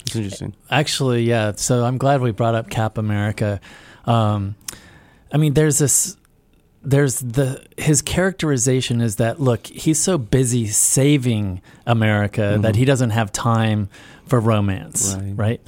it's 0.07 0.17
interesting. 0.17 0.55
Actually, 0.71 1.25
yeah. 1.25 1.53
So 1.57 1.85
I'm 1.85 1.99
glad 1.99 2.21
we 2.21 2.31
brought 2.31 2.55
up 2.55 2.71
Cap 2.71 2.97
America. 2.99 3.61
Um, 4.07 4.55
I 5.33 5.37
mean, 5.37 5.55
there's 5.55 5.79
this. 5.79 6.17
There's 6.83 7.19
the 7.21 7.67
his 7.77 8.01
characterization 8.03 9.01
is 9.01 9.17
that 9.17 9.41
look 9.41 9.67
he's 9.67 9.99
so 9.99 10.17
busy 10.17 10.69
saving 10.69 11.61
America 11.87 12.57
that 12.63 12.77
he 12.77 12.85
doesn't 12.85 13.11
have 13.11 13.33
time 13.33 13.89
for 14.27 14.39
romance, 14.41 15.17
Right. 15.19 15.33
right? 15.37 15.61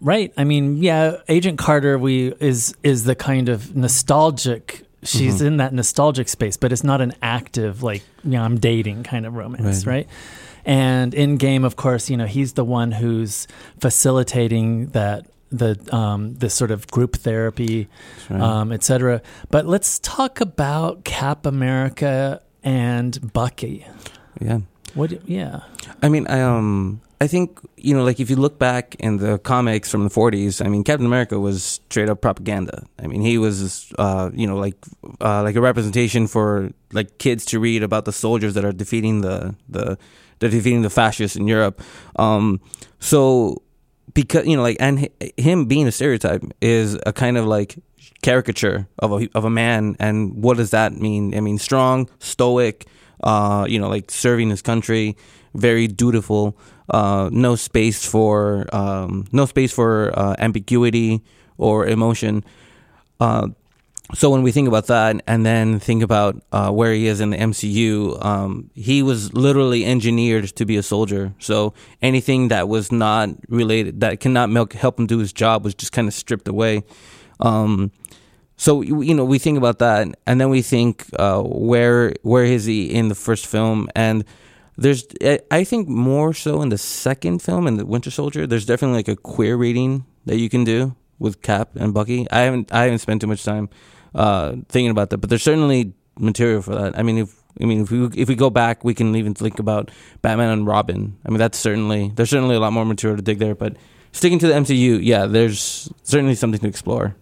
Right. 0.00 0.32
I 0.36 0.44
mean, 0.44 0.76
yeah, 0.76 1.16
Agent 1.28 1.58
Carter 1.58 1.98
we 1.98 2.32
is 2.38 2.72
is 2.84 3.02
the 3.04 3.16
kind 3.16 3.48
of 3.48 3.74
nostalgic 3.76 4.84
she's 5.02 5.40
in 5.42 5.58
that 5.58 5.72
nostalgic 5.72 6.28
space, 6.28 6.56
but 6.56 6.72
it's 6.72 6.84
not 6.84 7.00
an 7.00 7.14
active 7.22 7.82
like, 7.82 8.02
you 8.24 8.30
know, 8.32 8.42
I'm 8.42 8.58
dating 8.58 9.04
kind 9.04 9.26
of 9.26 9.34
romance, 9.34 9.86
Right. 9.86 9.94
right? 9.94 10.08
And 10.64 11.12
Endgame, 11.12 11.64
of 11.64 11.76
course, 11.76 12.10
you 12.10 12.16
know, 12.16 12.26
he's 12.26 12.52
the 12.54 12.64
one 12.64 12.92
who's 12.92 13.46
facilitating 13.80 14.88
that 14.90 15.26
the 15.50 15.78
um, 15.96 16.34
this 16.34 16.52
sort 16.54 16.70
of 16.70 16.86
group 16.88 17.16
therapy, 17.16 17.88
right. 18.28 18.40
um, 18.40 18.70
et 18.72 18.82
cetera. 18.84 19.22
But 19.50 19.66
let's 19.66 19.98
talk 20.00 20.40
about 20.42 21.04
Cap 21.04 21.46
America 21.46 22.42
and 22.62 23.32
Bucky. 23.32 23.86
Yeah, 24.40 24.58
What? 24.94 25.26
Yeah. 25.28 25.60
I 26.02 26.08
mean, 26.10 26.26
I 26.26 26.42
um, 26.42 27.00
I 27.20 27.26
think 27.26 27.60
you 27.76 27.94
know, 27.94 28.04
like 28.04 28.20
if 28.20 28.30
you 28.30 28.36
look 28.36 28.58
back 28.58 28.94
in 29.00 29.16
the 29.16 29.38
comics 29.38 29.90
from 29.90 30.04
the 30.04 30.10
'40s, 30.10 30.64
I 30.64 30.68
mean, 30.68 30.84
Captain 30.84 31.06
America 31.06 31.38
was 31.40 31.64
straight 31.90 32.08
up 32.08 32.20
propaganda. 32.20 32.84
I 33.02 33.06
mean, 33.08 33.22
he 33.22 33.38
was, 33.38 33.92
uh, 33.98 34.30
you 34.32 34.46
know, 34.46 34.56
like 34.56 34.76
uh, 35.20 35.42
like 35.42 35.56
a 35.56 35.60
representation 35.60 36.28
for 36.28 36.70
like 36.92 37.18
kids 37.18 37.44
to 37.46 37.58
read 37.58 37.82
about 37.82 38.04
the 38.04 38.12
soldiers 38.12 38.54
that 38.54 38.64
are 38.64 38.72
defeating 38.72 39.22
the 39.22 39.56
the 39.68 39.98
they're 40.38 40.50
defeating 40.50 40.82
the 40.82 40.90
fascists 40.90 41.36
in 41.36 41.48
Europe. 41.48 41.82
Um, 42.16 42.60
so 43.00 43.62
because 44.14 44.46
you 44.46 44.56
know, 44.56 44.62
like, 44.62 44.76
and 44.80 45.00
hi- 45.00 45.32
him 45.36 45.66
being 45.66 45.86
a 45.86 45.92
stereotype 45.92 46.42
is 46.60 46.98
a 47.06 47.12
kind 47.12 47.36
of 47.36 47.46
like 47.46 47.76
caricature 48.22 48.86
of 48.98 49.12
a 49.12 49.28
of 49.34 49.44
a 49.44 49.50
man. 49.50 49.96
And 49.98 50.42
what 50.42 50.56
does 50.56 50.70
that 50.70 50.92
mean? 50.92 51.34
I 51.34 51.40
mean, 51.40 51.58
strong, 51.58 52.08
stoic, 52.18 52.86
uh, 53.22 53.66
you 53.68 53.78
know, 53.78 53.88
like 53.88 54.10
serving 54.10 54.50
his 54.50 54.62
country, 54.62 55.16
very 55.54 55.86
dutiful. 55.86 56.56
Uh, 56.90 57.28
no 57.32 57.54
space 57.54 58.04
for 58.04 58.66
um, 58.74 59.26
no 59.30 59.44
space 59.44 59.72
for 59.72 60.10
uh, 60.18 60.34
ambiguity 60.38 61.22
or 61.58 61.86
emotion. 61.86 62.42
Uh, 63.20 63.48
so 64.14 64.30
when 64.30 64.42
we 64.42 64.52
think 64.52 64.68
about 64.68 64.86
that, 64.86 65.20
and 65.26 65.44
then 65.44 65.78
think 65.78 66.02
about 66.02 66.42
uh, 66.50 66.70
where 66.70 66.94
he 66.94 67.08
is 67.08 67.20
in 67.20 67.28
the 67.28 67.36
MCU, 67.36 68.24
um, 68.24 68.70
he 68.74 69.02
was 69.02 69.34
literally 69.34 69.84
engineered 69.84 70.48
to 70.56 70.64
be 70.64 70.78
a 70.78 70.82
soldier. 70.82 71.34
So 71.38 71.74
anything 72.00 72.48
that 72.48 72.68
was 72.68 72.90
not 72.90 73.28
related, 73.48 74.00
that 74.00 74.20
cannot 74.20 74.72
help 74.72 74.98
him 74.98 75.06
do 75.06 75.18
his 75.18 75.34
job, 75.34 75.62
was 75.62 75.74
just 75.74 75.92
kind 75.92 76.08
of 76.08 76.14
stripped 76.14 76.48
away. 76.48 76.84
Um, 77.40 77.92
so 78.58 78.82
you 78.82 79.14
know 79.14 79.24
we 79.24 79.38
think 79.38 79.56
about 79.56 79.78
that, 79.78 80.08
and 80.26 80.40
then 80.40 80.50
we 80.50 80.60
think 80.62 81.06
uh, 81.18 81.40
where 81.42 82.12
where 82.22 82.44
is 82.44 82.64
he 82.66 82.92
in 82.92 83.08
the 83.08 83.14
first 83.14 83.46
film, 83.46 83.88
and 83.96 84.24
there's 84.76 85.06
I- 85.22 85.40
I 85.50 85.64
think 85.64 85.88
more 85.88 86.34
so 86.34 86.60
in 86.60 86.68
the 86.68 86.76
second 86.78 87.40
film 87.40 87.66
in 87.66 87.76
the 87.78 87.86
Winter 87.86 88.10
Soldier. 88.10 88.46
There's 88.46 88.66
definitely 88.66 88.98
like 88.98 89.08
a 89.08 89.16
queer 89.16 89.56
reading 89.56 90.04
that 90.26 90.38
you 90.38 90.48
can 90.50 90.64
do 90.64 90.94
with 91.18 91.40
Cap 91.40 91.70
and 91.76 91.94
Bucky. 91.94 92.26
I 92.30 92.40
haven't 92.40 92.72
I 92.72 92.82
haven't 92.84 92.98
spent 92.98 93.20
too 93.22 93.26
much 93.28 93.44
time 93.44 93.68
uh, 94.14 94.56
thinking 94.68 94.90
about 94.90 95.10
that, 95.10 95.18
but 95.18 95.30
there's 95.30 95.42
certainly 95.44 95.94
material 96.18 96.60
for 96.62 96.74
that. 96.74 96.98
I 96.98 97.02
mean, 97.02 97.18
if 97.18 97.34
I 97.62 97.64
mean 97.64 97.82
if 97.82 97.90
we 97.90 98.06
if 98.22 98.28
we 98.28 98.34
go 98.34 98.50
back, 98.50 98.84
we 98.84 98.92
can 98.94 99.14
even 99.14 99.34
think 99.34 99.58
about 99.60 99.90
Batman 100.20 100.50
and 100.50 100.66
Robin. 100.66 101.16
I 101.24 101.30
mean, 101.30 101.38
that's 101.38 101.58
certainly 101.58 102.10
there's 102.14 102.30
certainly 102.30 102.56
a 102.56 102.60
lot 102.60 102.72
more 102.72 102.84
material 102.84 103.16
to 103.16 103.22
dig 103.22 103.38
there, 103.38 103.54
but. 103.54 103.76
Sticking 104.10 104.38
to 104.38 104.46
the 104.46 104.54
MCU, 104.54 105.00
yeah, 105.02 105.26
there's 105.26 105.92
certainly 106.02 106.34
something 106.34 106.58
to 106.60 106.66
explore. 106.66 107.14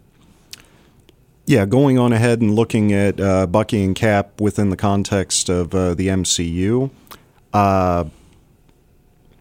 Yeah, 1.47 1.65
going 1.65 1.97
on 1.97 2.13
ahead 2.13 2.41
and 2.41 2.55
looking 2.55 2.93
at 2.93 3.21
uh, 3.21 3.47
Bucky 3.47 3.85
and 3.85 3.95
Cap 3.95 4.41
within 4.41 4.71
the 4.71 4.77
context 4.77 5.49
of 5.49 5.73
uh, 5.75 5.95
the 5.95 6.09
MCU, 6.09 6.91
uh, 7.53 8.05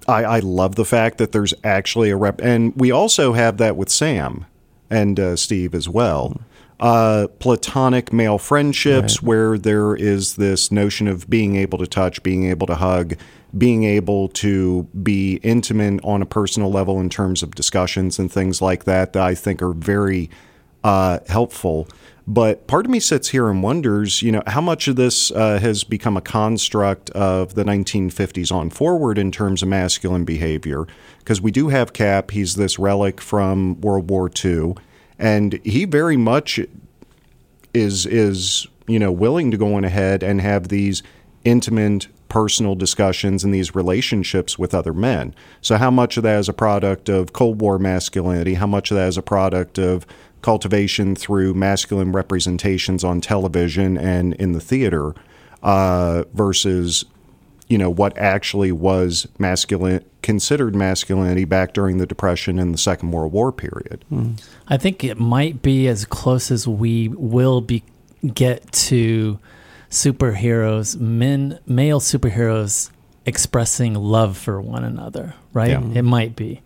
I, 0.07 0.23
I 0.23 0.39
love 0.39 0.75
the 0.75 0.85
fact 0.85 1.17
that 1.17 1.31
there's 1.31 1.55
actually 1.63 2.11
a 2.11 2.15
rep, 2.15 2.39
and 2.41 2.73
we 2.75 2.91
also 2.91 3.33
have 3.33 3.57
that 3.57 3.75
with 3.75 3.89
Sam 3.89 4.45
and 4.91 5.19
uh, 5.19 5.35
Steve 5.35 5.73
as 5.73 5.89
well. 5.89 6.39
Uh, 6.79 7.25
platonic 7.39 8.13
male 8.13 8.37
friendships 8.37 9.23
Right. 9.23 9.27
where 9.27 9.57
there 9.57 9.95
is 9.95 10.35
this 10.35 10.71
notion 10.71 11.07
of 11.07 11.27
being 11.27 11.55
able 11.55 11.79
to 11.79 11.87
touch, 11.87 12.21
being 12.21 12.43
able 12.45 12.67
to 12.67 12.75
hug, 12.75 13.15
being 13.57 13.83
able 13.83 14.27
to 14.27 14.83
be 15.01 15.35
intimate 15.37 16.01
on 16.03 16.21
a 16.21 16.25
personal 16.25 16.69
level 16.69 16.99
in 16.99 17.09
terms 17.09 17.41
of 17.41 17.55
discussions 17.55 18.19
and 18.19 18.31
things 18.31 18.61
like 18.61 18.83
that 18.83 19.13
that 19.13 19.23
I 19.23 19.33
think 19.33 19.61
are 19.63 19.71
very 19.73 20.29
uh, 20.85 21.17
helpful. 21.27 21.87
But 22.27 22.67
part 22.67 22.85
of 22.85 22.91
me 22.91 22.99
sits 22.99 23.29
here 23.29 23.49
and 23.49 23.61
wonders, 23.63 24.21
you 24.21 24.31
know, 24.31 24.43
how 24.45 24.61
much 24.61 24.87
of 24.87 24.95
this 24.95 25.31
uh, 25.31 25.59
has 25.59 25.83
become 25.83 26.15
a 26.15 26.21
construct 26.21 27.09
of 27.11 27.55
the 27.55 27.63
1950s 27.63 28.51
on 28.51 28.69
forward 28.69 29.17
in 29.17 29.31
terms 29.31 29.63
of 29.63 29.69
masculine 29.69 30.25
behavior? 30.25 30.85
Because 31.19 31.41
we 31.41 31.51
do 31.51 31.69
have 31.69 31.93
Cap; 31.93 32.31
he's 32.31 32.55
this 32.55 32.77
relic 32.77 33.19
from 33.19 33.81
World 33.81 34.09
War 34.11 34.29
II, 34.43 34.75
and 35.17 35.59
he 35.63 35.85
very 35.85 36.17
much 36.17 36.59
is 37.73 38.05
is 38.05 38.67
you 38.87 38.99
know 38.99 39.11
willing 39.11 39.49
to 39.51 39.57
go 39.57 39.73
on 39.73 39.83
ahead 39.83 40.21
and 40.21 40.39
have 40.39 40.67
these 40.67 41.01
intimate 41.43 42.07
interpersonal 42.35 42.77
discussions 42.77 43.43
and 43.43 43.53
these 43.53 43.75
relationships 43.75 44.59
with 44.59 44.73
other 44.73 44.93
men. 44.93 45.33
So, 45.61 45.77
how 45.77 45.91
much 45.91 46.17
of 46.17 46.23
that 46.23 46.39
is 46.39 46.49
a 46.49 46.53
product 46.53 47.09
of 47.09 47.33
Cold 47.33 47.61
War 47.61 47.79
masculinity? 47.79 48.55
How 48.55 48.67
much 48.67 48.91
of 48.91 48.97
that 48.97 49.07
is 49.07 49.17
a 49.17 49.21
product 49.21 49.77
of 49.77 50.05
cultivation 50.41 51.15
through 51.15 51.53
masculine 51.53 52.11
representations 52.11 53.03
on 53.03 53.19
television 53.21 53.97
and 53.97 54.33
in 54.35 54.51
the 54.51 54.59
theater 54.59 55.15
uh, 55.63 56.23
versus 56.33 57.05
you 57.67 57.79
know 57.79 57.89
what 57.89 58.15
actually 58.15 58.71
was 58.71 59.27
masculine 59.39 60.05
considered 60.21 60.75
masculinity 60.75 61.45
back 61.45 61.73
during 61.73 61.97
the 61.97 62.05
depression 62.05 62.59
and 62.59 62.75
the 62.75 62.77
second 62.77 63.09
world 63.09 63.31
war 63.31 63.51
period 63.51 64.05
I 64.67 64.77
think 64.77 65.03
it 65.03 65.19
might 65.19 65.63
be 65.63 65.87
as 65.87 66.05
close 66.05 66.51
as 66.51 66.67
we 66.67 67.07
will 67.07 67.61
be 67.61 67.83
get 68.35 68.71
to 68.71 69.39
superheroes, 69.89 70.99
men, 70.99 71.59
male 71.65 71.99
superheroes 71.99 72.89
expressing 73.25 73.93
love 73.95 74.37
for 74.37 74.61
one 74.61 74.83
another, 74.83 75.33
right? 75.53 75.71
Yeah. 75.71 75.83
It 75.95 76.03
might 76.03 76.35
be. 76.35 76.61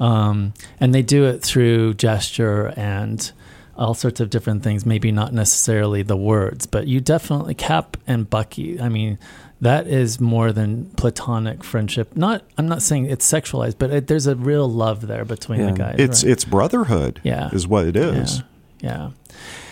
Um, 0.00 0.54
and 0.80 0.94
they 0.94 1.02
do 1.02 1.24
it 1.24 1.42
through 1.42 1.94
gesture 1.94 2.72
and 2.76 3.30
all 3.76 3.94
sorts 3.94 4.20
of 4.20 4.30
different 4.30 4.62
things, 4.62 4.86
maybe 4.86 5.10
not 5.10 5.32
necessarily 5.32 6.02
the 6.02 6.16
words, 6.16 6.66
but 6.66 6.86
you 6.86 7.00
definitely, 7.00 7.54
Cap 7.54 7.96
and 8.06 8.28
Bucky, 8.30 8.80
I 8.80 8.88
mean, 8.88 9.18
that 9.60 9.86
is 9.88 10.20
more 10.20 10.52
than 10.52 10.90
platonic 10.90 11.64
friendship. 11.64 12.16
Not, 12.16 12.44
I'm 12.56 12.68
not 12.68 12.82
saying 12.82 13.06
it's 13.06 13.28
sexualized, 13.30 13.76
but 13.78 13.90
it, 13.90 14.06
there's 14.06 14.26
a 14.28 14.36
real 14.36 14.68
love 14.70 15.06
there 15.08 15.24
between 15.24 15.60
Yeah. 15.60 15.66
the 15.72 15.72
guys. 15.78 15.94
it's 15.98 16.22
right? 16.24 16.32
it's 16.32 16.44
brotherhood 16.44 17.20
Yeah. 17.24 17.50
is 17.52 17.66
what 17.66 17.86
it 17.86 17.96
is 17.96 18.42
Yeah. 18.80 18.90
Yeah. 18.90 19.10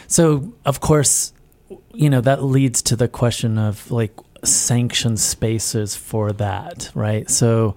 So, 0.08 0.52
of 0.64 0.80
course, 0.80 1.32
you 1.94 2.10
know, 2.10 2.20
that 2.20 2.42
leads 2.42 2.82
to 2.82 2.96
the 2.96 3.08
question 3.08 3.58
of 3.58 3.90
like 3.90 4.12
sanctioned 4.44 5.20
spaces 5.20 5.94
for 5.96 6.32
that, 6.32 6.90
right? 6.94 7.30
So, 7.30 7.74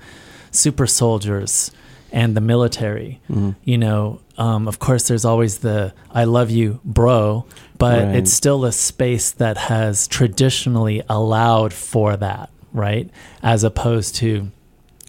super 0.51 0.87
soldiers 0.87 1.71
and 2.11 2.35
the 2.35 2.41
military, 2.41 3.19
you 3.63 3.77
know, 3.77 4.21
um, 4.37 4.67
of 4.67 4.79
course, 4.79 5.07
there's 5.07 5.25
always 5.25 5.59
the 5.59 5.93
I 6.11 6.23
love 6.23 6.49
you, 6.49 6.79
bro, 6.83 7.45
but 7.77 8.05
Right. 8.05 8.15
it's 8.17 8.31
still 8.33 8.63
a 8.65 8.71
space 8.71 9.31
that 9.31 9.57
has 9.57 10.07
traditionally 10.07 11.01
allowed 11.09 11.73
for 11.73 12.15
that, 12.17 12.49
right? 12.73 13.09
As 13.43 13.63
opposed 13.63 14.15
to, 14.15 14.49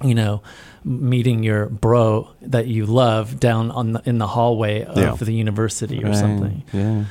you 0.02 0.14
know, 0.14 0.42
meeting 0.84 1.42
your 1.42 1.66
bro 1.66 2.28
that 2.42 2.66
you 2.66 2.86
love 2.86 3.40
down 3.40 3.70
on 3.70 3.92
the, 3.94 4.02
in 4.04 4.18
the 4.18 4.26
hallway 4.26 4.82
of 4.84 4.96
Yeah. 4.96 5.14
the 5.14 5.32
university 5.32 6.02
or 6.02 6.08
Right. 6.08 6.16
something. 6.16 6.62
Yeah. 6.72 7.04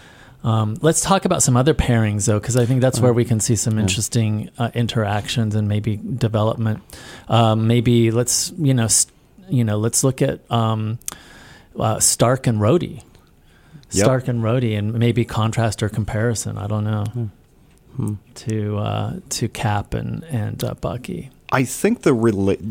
Um, 0.46 0.78
let's 0.82 1.02
talk 1.02 1.25
about 1.25 1.42
some 1.42 1.58
other 1.58 1.74
pairings 1.74 2.28
though, 2.28 2.40
because 2.40 2.56
I 2.56 2.66
think 2.68 2.80
that's 2.80 3.00
where 3.00 3.12
we 3.14 3.25
can 3.25 3.40
see 3.40 3.56
some 3.56 3.80
interesting 3.80 4.52
uh, 4.60 4.70
interactions 4.75 5.56
and 5.56 5.68
maybe 5.68 5.98
development. 5.98 6.84
Um, 7.28 7.66
maybe 7.68 8.12
let's 8.12 8.54
you 8.58 8.74
know 8.75 8.88
st- 8.88 9.12
you 9.50 9.64
know 9.64 9.78
let's 9.78 10.04
look 10.04 10.22
at 10.22 10.40
um, 10.52 11.00
uh, 11.80 12.00
Stark 12.00 12.46
and 12.46 12.60
Rhodey. 12.60 13.02
Yep. 13.92 14.04
Stark 14.06 14.28
and 14.28 14.44
Rhodey, 14.44 14.78
and 14.78 14.94
maybe 14.94 15.25
contrast 15.25 15.82
or 15.82 15.90
comparison. 15.90 16.58
I 16.60 16.68
don't 16.68 16.84
know 16.84 17.04
Hmm. 17.96 18.14
to 18.36 18.78
uh, 18.78 19.14
to 19.30 19.48
Cap 19.50 19.94
and 19.96 20.24
and 20.25 20.64
uh, 20.64 20.75
Bucky. 20.75 21.32
I 21.52 21.64
think 21.64 22.02
the 22.02 22.14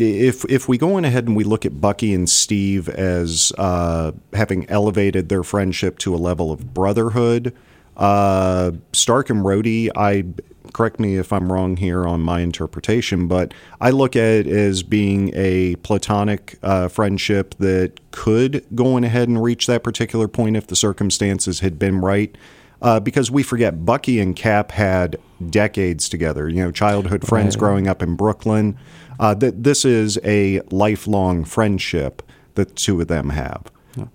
if 0.01 0.45
if 0.47 0.69
we 0.69 0.79
go 0.79 0.97
on 0.97 1.05
ahead 1.05 1.27
and 1.27 1.37
we 1.37 1.45
look 1.45 1.65
at 1.65 1.81
Bucky 1.81 2.13
and 2.13 2.29
Steve 2.29 2.89
as 2.89 3.53
uh, 3.57 4.13
having 4.33 4.69
elevated 4.69 5.29
their 5.29 5.43
friendship 5.43 5.99
to 5.99 6.15
a 6.15 6.19
level 6.19 6.51
of 6.51 6.75
brotherhood, 6.75 7.55
uh, 7.97 8.73
Stark 8.93 9.31
and 9.31 9.45
Rhodey, 9.45 9.91
I 9.95 10.25
correct 10.73 10.99
me 10.99 11.17
if 11.17 11.33
I'm 11.33 11.53
wrong 11.53 11.77
here 11.77 12.07
on 12.07 12.21
my 12.21 12.41
interpretation, 12.41 13.29
but 13.29 13.55
I 13.81 13.91
look 13.91 14.17
at 14.17 14.25
it 14.25 14.47
as 14.49 14.83
being 14.83 15.31
a 15.35 15.77
platonic 15.77 16.59
uh, 16.63 16.89
friendship 16.89 17.55
that 17.59 18.01
could 18.11 18.67
go 18.75 18.95
on 18.97 19.05
ahead 19.05 19.29
and 19.29 19.43
reach 19.43 19.67
that 19.69 19.85
particular 19.85 20.27
point 20.27 20.57
if 20.57 20.67
the 20.67 20.77
circumstances 20.77 21.61
had 21.61 21.79
been 21.79 22.01
right. 22.01 22.37
Uh, 22.85 23.01
because 23.01 23.31
we 23.31 23.43
forget 23.43 23.85
Bucky 23.87 24.21
and 24.21 24.37
Cap 24.37 24.71
had 24.71 25.17
decades 25.49 26.07
together, 26.09 26.49
you 26.51 26.63
know, 26.63 26.71
childhood 26.71 27.27
friends 27.27 27.57
Right. 27.57 27.61
growing 27.61 27.89
up 27.89 28.03
in 28.03 28.15
Brooklyn. 28.15 28.77
Uh, 29.19 29.33
that 29.35 29.63
this 29.65 29.85
is 29.87 30.19
a 30.23 30.61
lifelong 30.71 31.45
friendship 31.45 32.21
that 32.57 32.69
the 32.69 32.75
two 32.75 33.01
of 33.01 33.09
them 33.09 33.31
have. 33.31 33.63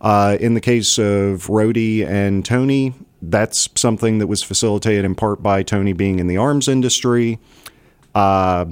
Uh, 0.02 0.38
in 0.40 0.54
the 0.54 0.62
case 0.62 1.00
of 1.00 1.48
Rhodey 1.48 2.06
and 2.06 2.46
Tony, 2.46 2.94
that's 3.22 3.70
something 3.76 4.20
that 4.20 4.28
was 4.28 4.44
facilitated 4.44 5.04
in 5.06 5.16
part 5.16 5.42
by 5.42 5.64
Tony 5.64 5.94
being 5.94 6.20
in 6.20 6.28
the 6.28 6.38
arms 6.38 6.68
industry. 6.68 7.40
Uh, 8.14 8.66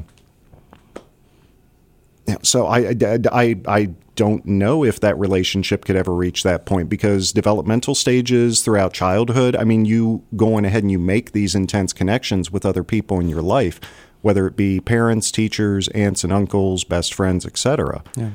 so 2.42 2.68
I, 2.68 2.90
I, 2.90 3.20
I, 3.32 3.56
I 3.68 3.90
don't 4.18 4.46
know 4.46 4.84
if 4.84 5.00
that 5.00 5.18
relationship 5.18 5.86
could 5.86 5.96
ever 5.96 6.14
reach 6.14 6.44
that 6.44 6.66
point 6.66 6.90
because 6.90 7.32
developmental 7.32 7.96
stages 7.96 8.62
throughout 8.62 8.92
childhood, 8.92 9.56
I 9.56 9.64
mean, 9.64 9.86
you 9.86 10.24
go 10.36 10.56
on 10.56 10.66
ahead 10.66 10.84
and 10.84 10.92
you 10.92 11.00
make 11.00 11.32
these 11.32 11.56
intense 11.56 11.94
connections 11.94 12.52
with 12.52 12.66
other 12.66 12.84
people 12.84 13.20
in 13.20 13.30
your 13.30 13.44
life, 13.44 13.80
whether 14.22 14.48
it 14.48 14.58
be 14.58 14.82
parents, 14.82 15.32
teachers, 15.32 15.88
aunts 15.90 16.24
and 16.24 16.34
uncles, 16.34 16.84
best 16.84 17.14
friends, 17.14 17.46
etc. 17.46 18.04
Yeah. 18.16 18.32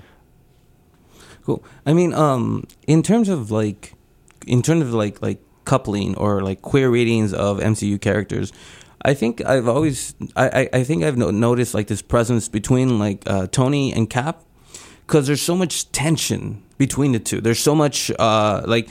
Cool. 1.44 1.62
I 1.84 1.92
mean, 1.92 2.14
um, 2.14 2.64
in 2.86 3.02
terms 3.02 3.28
of 3.28 3.50
like, 3.50 3.94
in 4.46 4.62
terms 4.62 4.82
of 4.82 4.94
like 4.94 5.20
like 5.20 5.42
coupling 5.64 6.16
or 6.16 6.42
like 6.42 6.62
queer 6.62 6.88
readings 6.88 7.34
of 7.34 7.58
MCU 7.58 8.00
characters, 8.00 8.52
I 9.04 9.14
think 9.14 9.44
I've 9.44 9.66
always 9.66 10.14
I 10.36 10.68
I, 10.72 10.84
think 10.84 11.02
I've 11.02 11.16
no, 11.16 11.32
noticed 11.32 11.74
like 11.74 11.88
this 11.88 12.02
presence 12.02 12.48
between 12.48 13.00
like 13.00 13.24
uh, 13.26 13.48
Tony 13.48 13.92
and 13.92 14.08
Cap 14.08 14.44
because 15.06 15.26
there's 15.26 15.42
so 15.42 15.54
much 15.54 15.90
tension 15.92 16.62
between 16.78 17.12
the 17.12 17.20
two. 17.20 17.40
There's 17.40 17.58
so 17.60 17.74
much 17.74 18.10
uh 18.18 18.62
like 18.66 18.88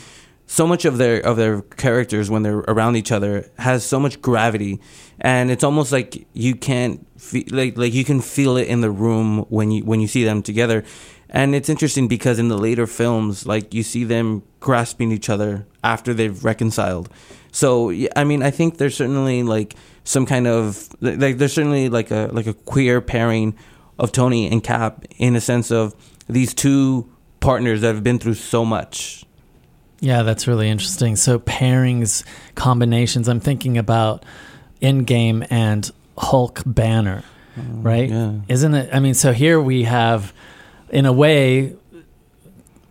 so 0.47 0.67
much 0.67 0.85
of 0.85 0.97
their 0.97 1.19
of 1.21 1.37
their 1.37 1.61
characters 1.61 2.29
when 2.29 2.43
they're 2.43 2.59
around 2.67 2.95
each 2.95 3.11
other 3.11 3.49
has 3.57 3.85
so 3.85 3.99
much 3.99 4.21
gravity. 4.21 4.81
And 5.19 5.51
it's 5.51 5.63
almost 5.63 5.91
like 5.91 6.27
you 6.33 6.55
can't 6.55 7.05
fe- 7.19 7.45
like 7.49 7.77
like 7.77 7.93
you 7.93 8.03
can 8.03 8.21
feel 8.21 8.57
it 8.57 8.67
in 8.67 8.81
the 8.81 8.91
room 8.91 9.45
when 9.49 9.71
you 9.71 9.83
when 9.83 9.99
you 10.01 10.07
see 10.07 10.23
them 10.23 10.41
together. 10.41 10.83
And 11.29 11.55
it's 11.55 11.69
interesting 11.69 12.07
because 12.09 12.39
in 12.39 12.49
the 12.49 12.57
later 12.57 12.85
films 12.87 13.45
like 13.45 13.73
you 13.73 13.83
see 13.83 14.03
them 14.03 14.43
grasping 14.59 15.11
each 15.11 15.29
other 15.29 15.65
after 15.83 16.13
they've 16.13 16.43
reconciled. 16.43 17.09
So 17.53 17.91
i 18.15 18.23
mean 18.23 18.41
i 18.43 18.51
think 18.51 18.77
there's 18.77 18.95
certainly 18.95 19.43
like 19.43 19.75
some 20.03 20.25
kind 20.25 20.47
of 20.47 20.89
like 21.01 21.37
there's 21.37 21.53
certainly 21.53 21.89
like 21.89 22.09
a 22.11 22.29
like 22.31 22.47
a 22.47 22.53
queer 22.53 23.01
pairing 23.01 23.55
of 24.01 24.11
tony 24.11 24.49
and 24.51 24.61
cap 24.63 25.05
in 25.17 25.35
a 25.37 25.41
sense 25.41 25.71
of 25.71 25.95
these 26.27 26.53
two 26.53 27.09
partners 27.39 27.79
that 27.81 27.95
have 27.95 28.03
been 28.03 28.19
through 28.19 28.33
so 28.35 28.65
much 28.65 29.23
Yeah, 30.01 30.23
that's 30.23 30.47
really 30.47 30.67
interesting. 30.67 31.15
So 31.15 31.37
pairings, 31.39 32.23
combinations. 32.55 33.29
I'm 33.29 33.39
thinking 33.39 33.77
about 33.77 34.25
Endgame 34.81 35.45
and 35.51 35.91
Hulk 36.17 36.63
Banner, 36.65 37.23
mm, 37.55 37.85
right? 37.85 38.09
yeah. 38.09 38.33
Isn't 38.47 38.73
it? 38.73 38.89
I 38.91 38.99
mean, 38.99 39.13
so 39.13 39.31
here 39.31 39.61
we 39.61 39.83
have, 39.83 40.33
in 40.89 41.05
a 41.05 41.13
way, 41.13 41.75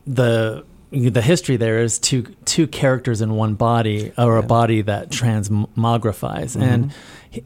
the 0.06 0.64
the 0.92 1.22
history 1.22 1.56
there 1.56 1.78
is 1.80 1.98
two 1.98 2.22
two 2.44 2.66
characters 2.66 3.20
in 3.20 3.34
one 3.34 3.54
body, 3.54 4.12
or 4.18 4.36
a 4.38 4.42
body 4.42 4.82
that 4.82 5.10
transmogrifies, 5.10 6.60
and 6.60 6.92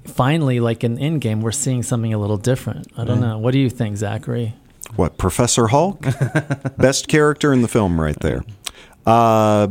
finally, 0.06 0.60
like 0.60 0.82
in 0.84 0.96
Endgame, 0.96 1.40
we're 1.40 1.52
seeing 1.52 1.82
something 1.82 2.12
a 2.14 2.18
little 2.18 2.36
different. 2.38 2.86
I 2.96 3.04
don't 3.04 3.20
Right. 3.20 3.28
know. 3.28 3.38
What 3.38 3.52
do 3.52 3.58
you 3.58 3.68
think, 3.70 3.96
Zachary? 3.98 4.54
What, 4.96 5.18
Professor 5.18 5.68
Hulk? 5.68 6.04
Best 6.78 7.08
character 7.08 7.52
in 7.52 7.62
the 7.62 7.68
film, 7.68 8.00
right 8.00 8.18
there. 8.20 8.42
Uh, 9.06 9.68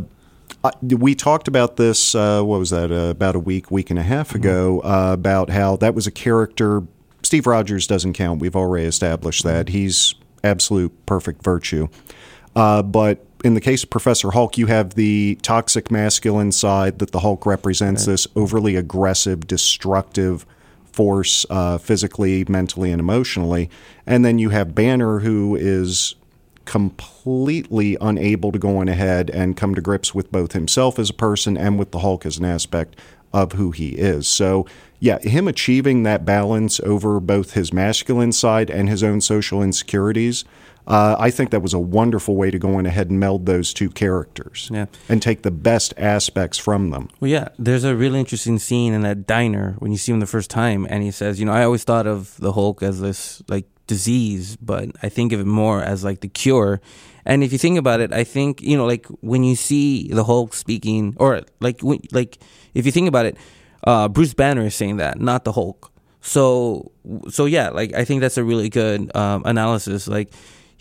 I- 0.64 0.72
we 0.82 1.16
talked 1.16 1.48
about 1.48 1.78
this, 1.78 2.14
uh, 2.16 2.42
what 2.44 2.60
was 2.60 2.70
that, 2.72 2.92
uh, 2.92 3.10
about 3.10 3.36
a 3.36 3.40
week, 3.40 3.72
week 3.72 3.90
and 3.90 3.98
a 4.00 4.04
half 4.04 4.36
ago, 4.36 4.80
uh, 4.82 5.12
about 5.14 5.50
how 5.50 5.76
that 5.78 5.96
was 5.96 6.08
a 6.08 6.12
character. 6.12 6.84
Steve 7.24 7.48
Rogers 7.48 7.88
doesn't 7.88 8.14
count. 8.14 8.40
We've 8.42 8.56
already 8.56 8.86
established 8.86 9.44
that. 9.44 9.70
He's 9.70 10.14
absolute 10.44 10.92
perfect 11.06 11.44
virtue. 11.44 11.88
Uh, 12.56 12.82
but 12.84 13.26
in 13.44 13.56
the 13.56 13.62
case 13.62 13.84
of 13.84 13.90
Professor 13.90 14.32
Hulk, 14.32 14.58
you 14.58 14.68
have 14.68 14.96
the 14.96 15.38
toxic 15.42 15.92
masculine 15.92 16.54
side 16.54 17.00
that 17.00 17.12
the 17.12 17.20
Hulk 17.20 17.46
represents 17.46 18.06
this 18.06 18.26
overly 18.36 18.78
aggressive, 18.78 19.46
destructive 19.46 20.46
force 20.86 21.46
uh, 21.50 21.78
physically, 21.78 22.46
mentally, 22.48 22.90
and 22.92 23.02
emotionally. 23.02 23.70
And 24.08 24.24
then 24.24 24.40
you 24.40 24.50
have 24.50 24.74
Banner, 24.74 25.20
who 25.20 25.56
is 25.56 26.16
completely 26.64 27.98
unable 28.00 28.54
to 28.54 28.60
go 28.60 28.78
on 28.78 28.88
ahead 28.88 29.30
and 29.30 29.58
come 29.58 29.76
to 29.76 29.82
grips 29.82 30.16
with 30.16 30.32
both 30.32 30.54
himself 30.54 30.98
as 30.98 31.10
a 31.10 31.14
person 31.14 31.58
and 31.58 31.78
with 31.78 31.92
the 31.92 32.00
Hulk 32.00 32.26
as 32.26 32.38
an 32.38 32.46
aspect 32.46 32.96
of 33.34 33.54
who 33.54 33.72
he 33.72 33.90
is. 33.90 34.28
So, 34.28 34.66
yeah, 35.00 35.20
him 35.20 35.50
achieving 35.50 36.04
that 36.04 36.24
balance 36.24 36.80
over 36.82 37.20
both 37.20 37.54
his 37.54 37.74
masculine 37.74 38.32
side 38.32 38.70
and 38.70 38.88
his 38.88 39.04
own 39.04 39.20
social 39.20 39.62
insecurities, 39.62 40.46
Uh, 40.86 41.16
I 41.18 41.32
think 41.32 41.52
that 41.52 41.62
was 41.62 41.74
a 41.74 41.80
wonderful 41.80 42.36
way 42.36 42.52
to 42.52 42.60
go 42.60 42.78
in 42.80 42.86
ahead 42.86 43.10
and 43.10 43.20
meld 43.20 43.46
those 43.46 43.74
two 43.74 43.90
characters 43.90 44.70
Yeah. 44.72 44.88
and 45.08 45.22
take 45.22 45.44
the 45.44 45.52
best 45.52 45.94
aspects 45.98 46.58
from 46.58 46.90
them. 46.90 47.10
Well, 47.20 47.32
yeah, 47.32 47.50
there's 47.58 47.84
a 47.86 47.96
really 47.96 48.20
interesting 48.20 48.60
scene 48.60 48.94
in 48.94 49.02
that 49.04 49.26
diner 49.26 49.76
when 49.80 49.92
you 49.92 49.98
see 49.98 50.12
him 50.12 50.20
the 50.20 50.26
first 50.26 50.50
time, 50.50 50.86
and 50.90 51.02
he 51.04 51.12
says, 51.12 51.40
"You 51.40 51.46
know, 51.46 51.54
I 51.54 51.64
always 51.64 51.84
thought 51.84 52.06
of 52.08 52.36
the 52.40 52.52
Hulk 52.52 52.84
as 52.84 53.00
this 53.00 53.42
like 53.48 53.66
disease, 53.88 54.58
but 54.58 54.90
I 55.02 55.10
think 55.10 55.32
of 55.32 55.40
it 55.40 55.46
more 55.48 55.82
as 55.82 56.04
like 56.04 56.20
the 56.22 56.28
cure." 56.28 56.82
And 57.26 57.42
if 57.44 57.54
you 57.54 57.58
think 57.58 57.78
about 57.78 58.02
it, 58.02 58.12
I 58.12 58.26
think 58.26 58.62
you 58.62 58.76
know, 58.76 58.86
like 58.86 59.06
when 59.22 59.44
you 59.46 59.56
see 59.56 60.10
the 60.10 60.26
Hulk 60.26 60.54
speaking, 60.54 61.16
or 61.18 61.42
like 61.62 61.80
when, 61.82 62.00
like 62.12 62.40
if 62.74 62.86
you 62.86 62.92
think 62.92 63.08
about 63.08 63.26
it, 63.26 63.38
uh, 63.88 64.10
Bruce 64.10 64.34
Banner 64.34 64.66
is 64.66 64.76
saying 64.76 64.98
that, 64.98 65.20
not 65.22 65.46
the 65.46 65.54
Hulk. 65.54 65.92
So, 66.20 66.92
so 67.30 67.46
yeah, 67.46 67.70
like 67.70 67.94
I 67.94 68.04
think 68.06 68.20
that's 68.22 68.38
a 68.38 68.44
really 68.44 68.70
good 68.70 69.16
um, 69.16 69.44
analysis. 69.46 70.08
Like 70.08 70.34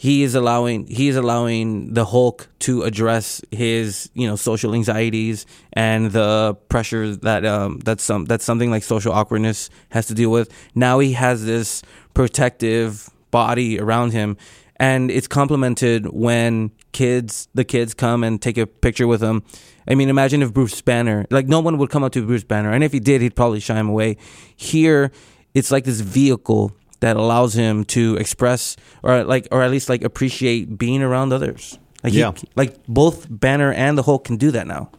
he 0.03 0.25
is 0.25 0.35
allowing 0.35 0.85
he 0.88 1.07
is 1.07 1.15
allowing 1.15 1.95
the 1.95 2.05
Hulk 2.05 2.49
to 2.59 2.83
address 2.83 3.41
his 3.53 4.11
you 4.15 4.27
know 4.27 4.35
social 4.35 4.75
anxieties 4.75 5.47
and 5.75 6.11
the 6.11 6.57
pressure 6.69 7.15
that 7.15 7.45
um 7.47 7.79
that's 7.85 8.03
some 8.03 8.25
that's 8.25 8.45
something 8.45 8.69
like 8.69 8.83
social 8.83 9.12
awkwardness 9.12 9.71
has 9.91 10.09
to 10.09 10.15
deal 10.15 10.33
with. 10.33 10.51
Now 10.75 10.99
he 10.99 11.12
has 11.12 11.45
this 11.45 11.85
protective 12.15 13.11
body 13.31 13.79
around 13.79 14.11
him 14.12 14.37
and 14.75 15.09
it's 15.09 15.29
complemented 15.29 16.07
when 16.07 16.73
kids 16.91 17.47
the 17.55 17.65
kids 17.65 17.95
come 17.95 18.25
and 18.25 18.43
take 18.43 18.59
a 18.59 18.67
picture 18.67 19.07
with 19.07 19.23
him. 19.23 19.45
I 19.87 19.95
mean, 19.95 20.09
imagine 20.09 20.43
if 20.43 20.53
Bruce 20.53 20.83
Banner, 20.83 21.27
like 21.31 21.47
no 21.47 21.61
one 21.61 21.79
would 21.79 21.91
come 21.91 22.03
up 22.03 22.11
to 22.15 22.27
Bruce 22.27 22.43
Banner, 22.43 22.73
and 22.73 22.83
if 22.83 22.93
he 22.93 22.99
did, 22.99 23.21
he'd 23.21 23.37
probably 23.37 23.61
shy 23.61 23.79
him 23.79 23.88
away. 23.88 24.17
Here, 24.57 25.12
it's 25.55 25.71
like 25.71 25.85
this 25.85 26.01
vehicle 26.01 26.73
that 27.03 27.17
allows 27.17 27.55
him 27.55 27.85
to 27.85 28.17
express, 28.17 28.77
or 29.03 29.23
like, 29.25 29.47
or 29.53 29.62
at 29.62 29.71
least 29.71 29.88
like 29.88 30.03
appreciate 30.03 30.79
being 30.79 31.03
around 31.03 31.33
others. 31.33 31.79
Like, 32.03 32.15
he- 32.15 32.21
Yeah. 32.21 32.33
like 32.57 32.77
both 32.88 33.27
Banner 33.31 33.73
and 33.73 33.97
the 33.99 34.03
Hulk 34.03 34.25
can 34.25 34.37
do 34.37 34.51
that 34.53 34.67
now. 34.67 34.91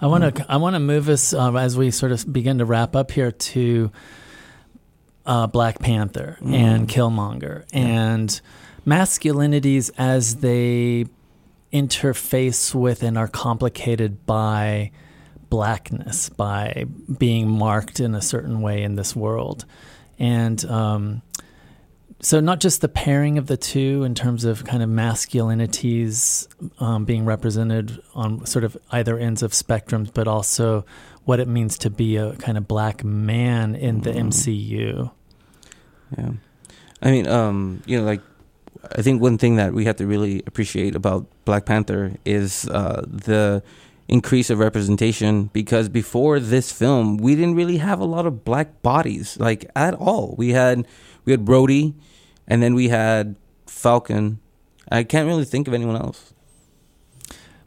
I 0.00 0.06
want 0.06 0.36
to 0.36 0.46
I 0.48 0.56
want 0.58 0.74
to 0.74 0.80
move 0.80 1.08
us 1.08 1.32
um, 1.34 1.56
as 1.56 1.76
we 1.76 1.90
sort 1.90 2.12
of 2.12 2.32
begin 2.32 2.58
to 2.58 2.64
wrap 2.64 2.94
up 2.96 3.10
here 3.10 3.32
to 3.32 3.90
uh, 5.26 5.46
Black 5.48 5.80
Panther 5.80 6.38
and 6.44 6.88
Killmonger 6.88 7.64
and 7.72 8.40
masculinities 8.86 9.90
as 9.98 10.36
they 10.36 11.06
interface 11.72 12.74
with 12.74 13.02
and 13.02 13.18
are 13.18 13.28
complicated 13.28 14.24
by 14.24 14.90
blackness, 15.50 16.28
by 16.30 16.84
being 17.18 17.48
marked 17.48 18.00
in 18.00 18.14
a 18.14 18.22
certain 18.22 18.60
way 18.60 18.82
in 18.82 18.94
this 18.94 19.14
world, 19.16 19.64
and 20.18 20.64
um, 20.66 21.22
so 22.20 22.40
not 22.40 22.60
just 22.60 22.80
the 22.80 22.88
pairing 22.88 23.38
of 23.38 23.46
the 23.46 23.56
two 23.56 24.02
in 24.02 24.14
terms 24.14 24.44
of 24.44 24.64
kind 24.64 24.82
of 24.82 24.90
masculinities 24.90 26.48
um, 26.80 27.04
being 27.04 27.24
represented 27.24 28.00
on 28.14 28.44
sort 28.44 28.64
of 28.64 28.76
either 28.90 29.18
ends 29.18 29.42
of 29.42 29.52
spectrums, 29.52 30.12
but 30.12 30.26
also 30.26 30.84
what 31.24 31.38
it 31.38 31.46
means 31.46 31.78
to 31.78 31.90
be 31.90 32.16
a 32.16 32.34
kind 32.36 32.58
of 32.58 32.66
black 32.66 33.04
man 33.04 33.74
in 33.76 34.00
the 34.00 34.10
MCU. 34.10 35.10
Yeah. 36.16 36.30
I 37.00 37.10
mean, 37.10 37.28
um, 37.28 37.82
you 37.86 37.98
know, 37.98 38.04
like 38.04 38.22
I 38.96 39.02
think 39.02 39.22
one 39.22 39.38
thing 39.38 39.56
that 39.56 39.72
we 39.72 39.84
have 39.84 39.96
to 39.96 40.06
really 40.06 40.42
appreciate 40.46 40.94
about 40.94 41.26
Black 41.44 41.66
Panther 41.66 42.14
is 42.24 42.68
uh, 42.68 43.04
the 43.06 43.62
increase 44.08 44.48
of 44.50 44.58
representation 44.58 45.44
because 45.52 45.88
before 45.88 46.40
this 46.40 46.72
film, 46.72 47.18
we 47.18 47.34
didn't 47.34 47.54
really 47.54 47.76
have 47.76 48.00
a 48.00 48.04
lot 48.04 48.26
of 48.26 48.44
black 48.44 48.82
bodies 48.82 49.38
like 49.38 49.70
at 49.76 49.94
all. 49.94 50.34
We 50.38 50.50
had 50.50 50.86
we 51.24 51.32
had 51.32 51.44
Rhodey, 51.44 51.94
and 52.46 52.62
then 52.62 52.74
we 52.74 52.88
had 52.88 53.36
Falcon. 53.66 54.40
I 54.90 55.04
can't 55.04 55.26
really 55.26 55.44
think 55.44 55.68
of 55.68 55.74
anyone 55.74 55.96
else. 55.96 56.32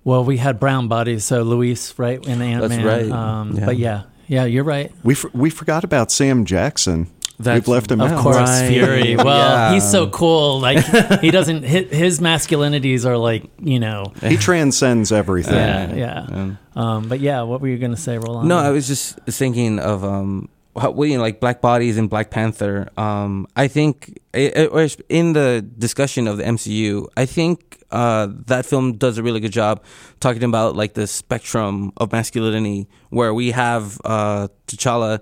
Well, 0.04 0.26
we 0.26 0.38
had 0.38 0.60
brown 0.60 0.88
bodies, 0.88 1.24
so 1.26 1.44
Luis, 1.44 1.98
right, 2.00 2.26
in 2.26 2.40
the 2.40 2.46
Ant 2.46 2.68
Man. 2.70 2.86
right. 2.86 3.12
Um, 3.12 3.56
Yeah. 3.56 3.66
But 3.66 3.78
yeah, 3.78 4.04
yeah, 4.28 4.46
you're 4.46 4.64
right. 4.64 4.92
We, 5.04 5.14
for, 5.14 5.30
we 5.34 5.52
forgot 5.52 5.84
about 5.84 6.12
Sam 6.12 6.46
Jackson. 6.46 7.08
That's- 7.44 7.62
We've 7.62 7.68
left 7.68 7.92
him 7.92 8.02
Of 8.02 8.12
out. 8.12 8.20
course, 8.24 8.36
Right. 8.38 8.68
Fury. 8.70 9.16
Well, 9.16 9.26
Yeah. 9.70 9.74
he's 9.74 9.90
so 9.90 10.08
cool. 10.10 10.60
Like 10.60 10.80
he 11.22 11.32
doesn't 11.38 11.64
hit 11.64 11.92
his 11.94 12.20
masculinities 12.20 13.06
are 13.06 13.18
like 13.18 13.44
you 13.60 13.80
know. 13.80 14.14
He 14.22 14.38
transcends 14.38 15.12
everything. 15.12 15.54
Yeah, 15.56 15.94
yeah. 15.96 16.26
Um, 16.32 16.58
Um, 16.76 17.10
but 17.10 17.20
yeah, 17.20 17.42
what 17.42 17.60
were 17.62 17.68
you 17.68 17.78
going 17.78 17.92
to 17.96 18.00
say, 18.02 18.18
Roland? 18.18 18.48
No, 18.48 18.58
I 18.58 18.70
was 18.72 18.88
just 18.88 19.20
thinking 19.28 19.78
of 19.80 20.04
um, 20.06 20.48
how, 20.80 20.92
well, 20.92 21.08
you 21.10 21.18
know, 21.18 21.22
like 21.24 21.40
Black 21.42 21.60
Bodies 21.62 21.98
and 21.98 22.10
Black 22.10 22.30
Panther. 22.30 22.88
Um, 22.98 23.46
I 23.58 23.68
think, 23.68 24.18
it, 24.34 24.56
it- 24.56 24.70
or 24.72 24.88
in 25.10 25.34
the 25.34 25.62
discussion 25.78 26.28
of 26.28 26.38
the 26.38 26.44
MCU, 26.44 27.08
I 27.18 27.26
think 27.26 27.84
uh, 27.92 28.30
that 28.48 28.66
film 28.66 28.94
does 28.94 29.18
a 29.18 29.24
really 29.24 29.42
good 29.42 29.52
job 29.52 29.84
talking 30.22 30.44
about 30.44 30.78
like 30.78 30.94
the 30.94 31.08
spectrum 31.08 31.92
of 31.98 32.14
masculinity, 32.14 32.88
where 33.10 33.34
we 33.34 33.52
have 33.52 34.00
uh, 34.06 34.48
T'Challa. 34.68 35.20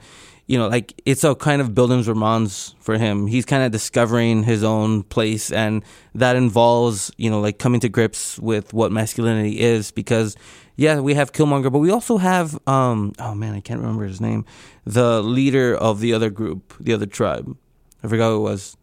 You 0.50 0.58
know, 0.58 0.68
like 0.68 1.00
it's 1.06 1.24
a 1.24 1.36
kind 1.36 1.62
of 1.62 1.70
Bildungsromans 1.78 2.74
for 2.80 2.98
him. 2.98 3.28
He's 3.28 3.46
kind 3.46 3.62
of 3.62 3.72
discovering 3.72 4.42
his 4.42 4.64
own 4.64 5.04
place, 5.04 5.52
and 5.52 5.84
that 6.16 6.36
involves, 6.36 7.12
you 7.18 7.30
know, 7.30 7.40
like 7.40 7.60
coming 7.60 7.80
to 7.82 7.90
grips 7.90 8.40
with 8.40 8.74
what 8.74 8.92
masculinity 8.92 9.60
is. 9.60 9.92
Because, 9.92 10.36
yeah, 10.76 11.02
we 11.02 11.14
have 11.14 11.34
Killmonger, 11.34 11.72
but 11.72 11.78
we 11.78 11.92
also 11.92 12.18
have, 12.18 12.58
um, 12.68 13.14
oh 13.20 13.36
man, 13.36 13.54
I 13.54 13.62
can't 13.62 13.80
remember 13.80 14.06
his 14.06 14.20
name, 14.20 14.44
the 14.86 15.22
leader 15.22 15.76
of 15.76 16.00
the 16.00 16.14
other 16.14 16.32
group, 16.32 16.74
the 16.80 16.94
other 16.94 17.06
tribe. 17.06 17.56
I 18.04 18.08
forgot 18.08 18.30
who 18.30 18.38
it 18.38 18.50
was, 18.50 18.76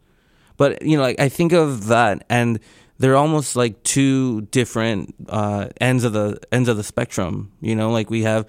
but 0.56 0.82
you 0.82 0.96
know, 0.96 1.02
like 1.02 1.18
I 1.18 1.28
think 1.28 1.52
of 1.52 1.88
that, 1.88 2.24
and 2.30 2.60
they're 2.98 3.16
almost 3.16 3.56
like 3.56 3.82
two 3.82 4.42
different 4.52 5.16
uh, 5.28 5.70
ends 5.80 6.04
of 6.04 6.12
the 6.12 6.38
ends 6.52 6.68
of 6.68 6.76
the 6.76 6.84
spectrum. 6.84 7.50
You 7.60 7.74
know, 7.74 7.90
like 7.90 8.08
we 8.08 8.22
have 8.22 8.46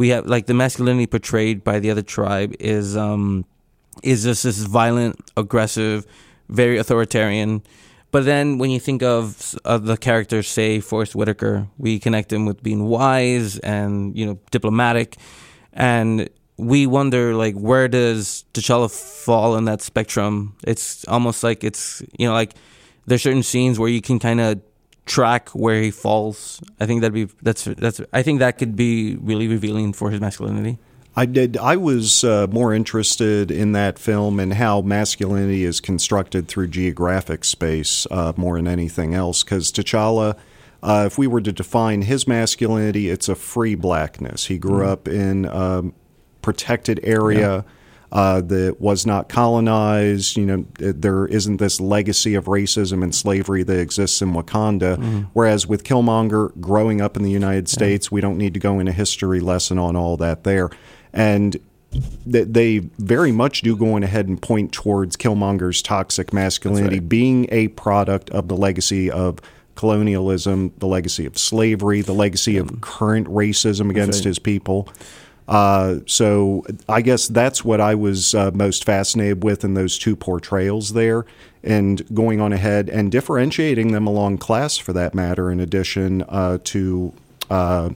we 0.00 0.08
have 0.08 0.24
like 0.24 0.46
the 0.46 0.54
masculinity 0.54 1.06
portrayed 1.06 1.62
by 1.62 1.78
the 1.78 1.90
other 1.90 2.00
tribe 2.00 2.54
is 2.58 2.96
um 2.96 3.44
is 4.02 4.24
just 4.24 4.44
this 4.44 4.60
violent, 4.60 5.30
aggressive, 5.36 6.06
very 6.48 6.78
authoritarian. 6.78 7.62
But 8.10 8.24
then 8.24 8.56
when 8.56 8.70
you 8.70 8.80
think 8.80 9.02
of 9.02 9.54
the 9.62 9.98
characters, 9.98 10.48
say 10.48 10.80
Forest 10.80 11.14
Whitaker, 11.14 11.68
we 11.76 11.98
connect 11.98 12.32
him 12.32 12.46
with 12.46 12.62
being 12.62 12.86
wise 12.86 13.58
and 13.58 14.16
you 14.16 14.24
know 14.24 14.38
diplomatic, 14.50 15.18
and 15.74 16.30
we 16.56 16.86
wonder 16.86 17.34
like 17.34 17.54
where 17.56 17.86
does 17.86 18.46
T'Challa 18.54 18.90
fall 18.90 19.54
in 19.58 19.66
that 19.66 19.82
spectrum? 19.82 20.56
It's 20.66 21.06
almost 21.08 21.44
like 21.44 21.62
it's 21.62 22.02
you 22.18 22.26
know 22.26 22.32
like 22.32 22.54
there's 23.04 23.22
certain 23.22 23.42
scenes 23.42 23.78
where 23.78 23.90
you 23.90 24.00
can 24.00 24.18
kind 24.18 24.40
of 24.40 24.62
track 25.10 25.48
where 25.50 25.82
he 25.82 25.90
falls. 25.90 26.60
I 26.78 26.86
think 26.86 27.00
that'd 27.00 27.12
be 27.12 27.24
that's 27.42 27.64
that's 27.64 28.00
I 28.12 28.22
think 28.22 28.38
that 28.38 28.58
could 28.58 28.76
be 28.76 29.16
really 29.16 29.48
revealing 29.48 29.92
for 29.92 30.10
his 30.10 30.20
masculinity. 30.20 30.78
I 31.16 31.26
did. 31.26 31.56
I 31.56 31.76
was 31.76 32.22
uh, 32.22 32.46
more 32.50 32.72
interested 32.72 33.50
in 33.50 33.72
that 33.72 33.98
film 33.98 34.38
and 34.38 34.54
how 34.54 34.80
masculinity 34.80 35.64
is 35.64 35.80
constructed 35.80 36.46
through 36.46 36.68
geographic 36.68 37.44
space 37.44 38.06
uh, 38.12 38.32
more 38.36 38.56
than 38.56 38.68
anything 38.68 39.12
else. 39.12 39.42
Because 39.42 39.72
T'Challa, 39.72 40.38
uh, 40.84 41.04
if 41.06 41.18
we 41.18 41.26
were 41.26 41.40
to 41.40 41.50
define 41.50 42.02
his 42.02 42.28
masculinity, 42.28 43.10
it's 43.10 43.28
a 43.28 43.34
free 43.34 43.74
blackness. 43.74 44.46
He 44.46 44.56
grew 44.56 44.86
up 44.86 45.08
in 45.08 45.46
a 45.46 45.82
protected 46.42 47.00
area. 47.02 47.64
Uh, 48.12 48.40
that 48.40 48.80
was 48.80 49.06
not 49.06 49.28
colonized. 49.28 50.36
You 50.36 50.44
know, 50.44 50.66
there 50.78 51.26
isn't 51.26 51.58
this 51.58 51.80
legacy 51.80 52.34
of 52.34 52.46
racism 52.46 53.04
and 53.04 53.14
slavery 53.14 53.62
that 53.62 53.78
exists 53.78 54.20
in 54.20 54.32
Wakanda. 54.32 54.96
Whereas 55.32 55.68
with 55.68 55.84
Killmonger, 55.84 56.58
growing 56.60 57.00
up 57.00 57.16
in 57.16 57.22
the 57.22 57.30
United 57.30 57.68
States, 57.68 58.10
we 58.10 58.20
don't 58.20 58.36
need 58.36 58.52
to 58.54 58.60
go 58.60 58.80
in 58.80 58.88
a 58.88 58.92
history 58.92 59.38
lesson 59.38 59.78
on 59.78 59.94
all 59.94 60.16
that 60.16 60.42
there. 60.42 60.70
And 61.12 61.56
th- 62.30 62.48
they 62.48 62.78
very 62.98 63.32
much 63.32 63.62
do 63.62 63.76
go 63.76 63.94
on 63.94 64.02
ahead 64.02 64.28
and 64.28 64.40
point 64.40 64.72
towards 64.72 65.16
Killmonger's 65.16 65.82
toxic 65.82 66.32
masculinity 66.32 66.98
right. 66.98 67.08
being 67.08 67.46
a 67.50 67.68
product 67.68 68.30
of 68.30 68.48
the 68.48 68.56
legacy 68.56 69.10
of 69.10 69.38
colonialism, 69.74 70.72
the 70.78 70.86
legacy 70.86 71.26
of 71.26 71.38
slavery, 71.38 72.02
the 72.02 72.12
legacy 72.12 72.56
of 72.56 72.80
current 72.80 73.26
racism 73.28 73.90
against 73.90 74.20
right. 74.20 74.24
his 74.26 74.38
people. 74.38 74.88
Uh, 75.50 75.96
so 76.06 76.64
I 76.88 77.02
guess 77.02 77.26
that's 77.26 77.64
what 77.64 77.80
I 77.80 77.96
was 77.96 78.36
uh, 78.36 78.52
most 78.54 78.84
fascinated 78.84 79.42
with 79.42 79.64
in 79.64 79.74
those 79.74 79.98
two 79.98 80.14
portrayals 80.14 80.92
there, 80.92 81.26
and 81.64 82.02
going 82.14 82.40
on 82.40 82.52
ahead 82.52 82.88
and 82.88 83.10
differentiating 83.10 83.90
them 83.90 84.06
along 84.06 84.38
class 84.38 84.78
for 84.78 84.92
that 84.92 85.12
matter, 85.12 85.50
in 85.50 85.58
addition 85.58 86.22
uh, 86.28 86.58
to 86.64 87.12
uh, 87.50 87.90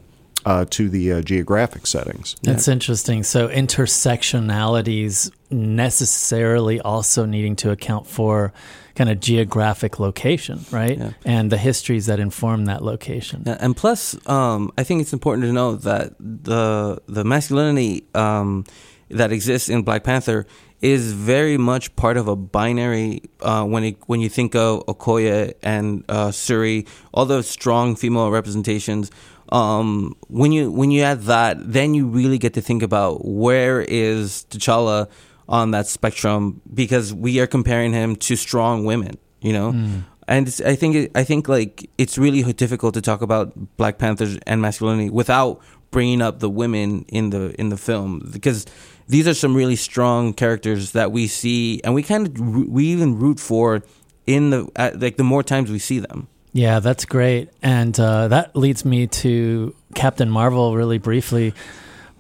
uh, 0.45 0.65
to 0.71 0.89
the 0.89 1.23
geographic 1.23 1.87
settings. 1.87 2.35
That's 2.43 2.67
interesting. 2.67 3.23
So 3.23 3.49
intersectionalities 3.49 5.31
necessarily 5.49 6.81
also 6.81 7.25
needing 7.25 7.55
to 7.57 7.71
account 7.71 8.09
for 8.09 8.53
kind 8.95 9.11
of 9.11 9.21
geographic 9.21 9.99
location, 9.99 10.65
right? 10.71 10.99
Yeah. 10.99 11.11
And 11.25 11.51
the 11.51 11.59
histories 11.59 12.07
that 12.07 12.21
inform 12.21 12.67
that 12.67 12.83
location. 12.83 13.43
Yeah, 13.47 13.57
and 13.61 13.77
plus, 13.77 14.17
um, 14.29 14.73
I 14.79 14.85
think 14.85 15.01
it's 15.01 15.13
important 15.13 15.47
to 15.47 15.53
know 15.53 15.77
that 15.77 16.15
the 16.19 17.03
the 17.07 17.25
masculinity 17.25 18.07
um, 18.15 18.65
that 19.11 19.33
exists 19.33 19.69
in 19.69 19.83
Black 19.83 20.05
Panther 20.05 20.47
is 20.81 21.13
very 21.13 21.57
much 21.57 21.97
part 21.97 22.17
of 22.19 22.29
a 22.29 22.37
binary 22.37 23.23
uh, 23.41 23.65
when 23.65 23.85
it, 23.85 23.97
when 24.07 24.21
you 24.21 24.29
think 24.29 24.55
of 24.55 24.85
Okoye 24.87 25.55
and 25.63 26.05
uh, 26.11 26.31
Shuri, 26.31 26.87
all 27.15 27.25
those 27.25 27.49
strong 27.49 27.97
female 27.97 28.31
representations. 28.31 29.11
Um, 29.51 30.15
when 30.29 30.53
you 30.53 30.71
when 30.71 30.91
you 30.91 31.03
add 31.03 31.23
that, 31.23 31.57
then 31.61 31.95
you 31.95 32.07
really 32.07 32.39
get 32.39 32.55
to 32.55 32.61
think 32.61 32.83
about 32.83 33.25
where 33.25 33.81
is 33.83 34.47
T'Challa 34.51 35.09
on 35.49 35.73
that 35.73 35.87
spectrum 35.87 36.61
because 36.73 37.13
we 37.13 37.41
are 37.41 37.47
comparing 37.47 37.93
him 37.93 38.17
to 38.17 38.37
strong 38.37 38.85
women, 38.85 39.19
you 39.41 39.53
know. 39.53 39.73
Mm. 39.73 40.05
And 40.27 40.49
it's, 40.49 40.61
I 40.61 40.75
think 40.75 41.11
I 41.15 41.23
think 41.23 41.49
like 41.49 41.91
it's 41.99 42.17
really 42.17 42.51
difficult 42.55 42.95
to 42.95 43.03
talk 43.03 43.21
about 43.21 43.53
Black 43.77 43.99
Panthers 43.99 44.39
and 44.47 44.63
masculinity 44.63 45.11
without 45.11 45.61
bringing 45.91 46.23
up 46.23 46.41
the 46.41 46.51
women 46.51 47.05
in 47.09 47.31
the 47.31 47.55
in 47.61 47.69
the 47.69 47.77
film 47.77 48.29
because 48.33 48.65
these 49.07 49.29
are 49.29 49.35
some 49.35 49.55
really 49.55 49.77
strong 49.77 50.33
characters 50.33 50.93
that 50.93 51.13
we 51.13 51.27
see 51.27 51.81
and 51.85 51.95
we 51.95 52.03
kind 52.03 52.27
of 52.27 52.69
we 52.69 52.87
even 52.87 53.19
root 53.19 53.39
for 53.39 53.83
in 54.27 54.49
the 54.51 54.93
like 54.99 55.19
the 55.19 55.25
more 55.25 55.43
times 55.43 55.71
we 55.71 55.79
see 55.79 55.99
them. 55.99 56.27
Yeah, 56.55 56.79
that's 56.79 57.05
great. 57.05 57.51
And 57.63 57.99
uh, 57.99 58.29
that 58.29 58.55
leads 58.55 58.85
me 58.85 59.09
to 59.09 59.75
Captain 59.97 60.31
Marvel 60.31 60.77
really 60.77 60.99
briefly. 60.99 61.53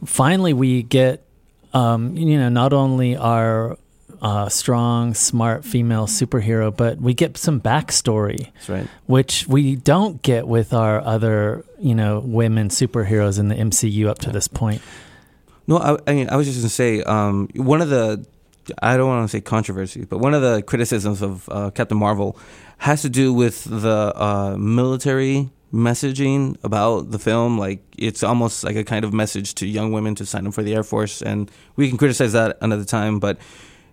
Finally, 0.04 0.52
we 0.52 0.82
get, 0.82 1.24
um, 1.74 2.16
you 2.16 2.38
know, 2.38 2.48
not 2.48 2.72
only 2.72 3.16
our 3.16 3.76
uh, 4.22 4.48
strong, 4.48 5.12
smart 5.12 5.64
female 5.64 6.06
superhero, 6.06 6.74
but 6.74 6.98
we 6.98 7.12
get 7.12 7.36
some 7.36 7.60
backstory, 7.60 8.50
That's 8.54 8.68
right. 8.68 8.88
which 9.06 9.46
we 9.46 9.76
don't 9.76 10.22
get 10.22 10.48
with 10.48 10.72
our 10.72 11.00
other, 11.00 11.64
you 11.78 11.94
know, 11.94 12.20
women 12.20 12.68
superheroes 12.68 13.38
in 13.38 13.48
the 13.48 13.54
MCU 13.54 14.06
up 14.08 14.18
to 14.20 14.30
this 14.30 14.48
point. 14.48 14.80
No, 15.66 15.78
I, 15.78 15.98
I 16.06 16.14
mean 16.14 16.28
I 16.30 16.36
was 16.36 16.46
just 16.46 16.58
gonna 16.60 16.68
say 16.70 17.02
um, 17.02 17.48
one 17.54 17.82
of 17.82 17.88
the 17.90 18.24
I 18.80 18.96
don't 18.96 19.08
want 19.08 19.28
to 19.28 19.36
say 19.36 19.42
controversies, 19.42 20.06
but 20.06 20.18
one 20.18 20.32
of 20.32 20.40
the 20.40 20.62
criticisms 20.62 21.20
of 21.20 21.48
uh, 21.50 21.70
Captain 21.70 21.98
Marvel 21.98 22.38
has 22.78 23.02
to 23.02 23.10
do 23.10 23.32
with 23.32 23.64
the 23.64 24.12
uh, 24.14 24.56
military 24.58 25.50
messaging 25.74 26.56
about 26.62 27.10
the 27.10 27.18
film. 27.18 27.58
Like 27.58 27.82
it's 27.98 28.22
almost 28.22 28.64
like 28.64 28.76
a 28.76 28.84
kind 28.84 29.04
of 29.04 29.12
message 29.12 29.54
to 29.56 29.66
young 29.66 29.92
women 29.92 30.14
to 30.14 30.24
sign 30.24 30.46
up 30.46 30.54
for 30.54 30.62
the 30.62 30.74
Air 30.74 30.84
Force, 30.84 31.20
and 31.20 31.50
we 31.76 31.88
can 31.88 31.98
criticize 31.98 32.32
that 32.32 32.56
another 32.60 32.84
time. 32.84 33.18
But 33.18 33.38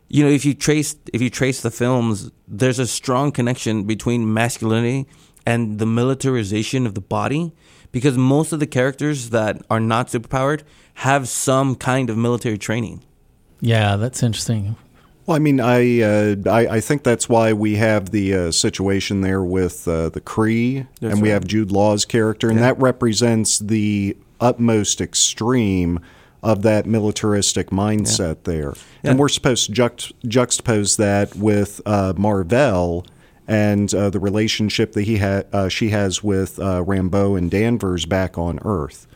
you 0.07 0.23
know, 0.23 0.29
if 0.29 0.45
you 0.45 0.53
trace 0.53 0.95
if 1.11 1.21
you 1.21 1.29
trace 1.29 1.61
the 1.61 1.71
films, 1.71 2.31
there's 2.47 2.79
a 2.79 2.87
strong 2.87 3.31
connection 3.31 3.83
between 3.83 4.33
masculinity 4.33 5.07
and 5.45 5.79
the 5.79 5.87
militarization 5.87 6.85
of 6.85 6.93
the 6.93 7.01
body, 7.01 7.51
because 7.91 8.17
most 8.17 8.53
of 8.53 8.59
the 8.59 8.67
characters 8.67 9.31
that 9.31 9.61
are 9.69 9.79
not 9.79 10.07
superpowered 10.07 10.61
have 10.95 11.27
some 11.27 11.75
kind 11.75 12.09
of 12.11 12.17
military 12.17 12.59
training. 12.59 13.03
Yeah, 13.59 13.95
that's 13.95 14.21
interesting. 14.21 14.75
Well, 15.31 15.37
I 15.37 15.39
mean, 15.39 15.61
I, 15.61 16.01
uh, 16.01 16.35
I 16.45 16.67
I 16.67 16.79
think 16.81 17.03
that's 17.03 17.29
why 17.29 17.53
we 17.53 17.75
have 17.75 18.11
the 18.11 18.33
uh, 18.35 18.51
situation 18.51 19.21
there 19.21 19.41
with 19.41 19.87
uh, 19.87 20.09
the 20.09 20.19
Kree, 20.19 20.87
That's 20.99 21.13
and 21.13 21.21
we 21.21 21.29
right. 21.29 21.35
have 21.35 21.47
Jude 21.47 21.71
Law's 21.71 22.03
character, 22.03 22.49
and 22.49 22.57
Yeah. 22.59 22.63
that 22.73 22.81
represents 22.81 23.57
the 23.57 24.17
utmost 24.41 24.99
extreme 24.99 26.01
of 26.43 26.63
that 26.63 26.85
militaristic 26.85 27.69
mindset 27.69 28.43
there. 28.43 28.73
Yeah. 29.03 29.11
And 29.11 29.19
we're 29.19 29.29
supposed 29.29 29.67
to 29.67 29.71
juxt- 29.71 30.11
juxtapose 30.25 30.97
that 30.97 31.33
with 31.37 31.79
uh, 31.85 32.11
Mar-Vell 32.17 33.05
and 33.47 33.93
uh, 33.93 34.09
the 34.09 34.19
relationship 34.19 34.91
that 34.93 35.03
he 35.03 35.15
ha- 35.19 35.43
uh, 35.53 35.69
she 35.69 35.91
has 35.91 36.21
with 36.21 36.59
uh, 36.59 36.83
Rambeau 36.83 37.37
and 37.37 37.49
Danvers 37.49 38.05
back 38.05 38.37
on 38.37 38.59
Earth. 38.65 39.07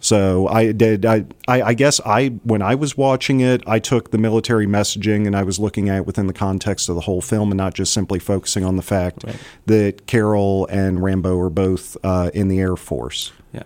So 0.00 0.46
I 0.48 0.72
did. 0.72 1.04
I, 1.04 1.24
I 1.48 1.62
I 1.62 1.74
guess 1.74 2.00
I 2.06 2.28
when 2.44 2.62
I 2.62 2.74
was 2.74 2.96
watching 2.96 3.40
it, 3.40 3.62
I 3.66 3.78
took 3.78 4.10
the 4.10 4.18
military 4.18 4.66
messaging 4.66 5.26
and 5.26 5.34
I 5.36 5.42
was 5.42 5.58
looking 5.58 5.88
at 5.88 5.96
it 5.98 6.06
within 6.06 6.26
the 6.26 6.32
context 6.32 6.88
of 6.88 6.94
the 6.94 7.02
whole 7.02 7.20
film 7.20 7.50
and 7.50 7.58
not 7.58 7.74
just 7.74 7.92
simply 7.92 8.18
focusing 8.18 8.64
on 8.64 8.76
the 8.76 8.82
fact 8.82 9.24
Right. 9.24 9.36
that 9.66 10.06
Carol 10.06 10.66
and 10.70 10.98
Rambeau 10.98 11.38
are 11.44 11.50
both 11.50 11.96
uh, 12.04 12.30
in 12.34 12.48
the 12.48 12.60
Air 12.60 12.76
Force. 12.76 13.32
Yeah. 13.52 13.64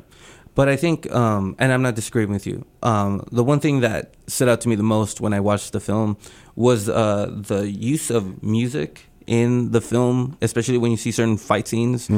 But 0.54 0.68
I 0.68 0.76
think, 0.76 1.10
um, 1.12 1.56
and 1.58 1.72
I'm 1.72 1.82
not 1.82 1.94
disagreeing 1.96 2.30
with 2.30 2.46
you. 2.46 2.64
Um, 2.82 3.26
the 3.32 3.42
one 3.44 3.58
thing 3.60 3.80
that 3.80 4.14
stood 4.28 4.48
out 4.48 4.60
to 4.62 4.68
me 4.68 4.76
the 4.76 4.82
most 4.84 5.20
when 5.20 5.32
I 5.34 5.40
watched 5.40 5.72
the 5.72 5.80
film 5.80 6.16
was 6.56 6.88
uh, 6.88 7.30
the 7.34 7.68
use 7.70 8.08
of 8.10 8.42
music 8.42 9.06
in 9.26 9.72
the 9.72 9.80
film, 9.80 10.36
especially 10.42 10.78
when 10.78 10.90
you 10.92 10.96
see 10.96 11.10
certain 11.10 11.36
fight 11.38 11.66
scenes. 11.66 12.08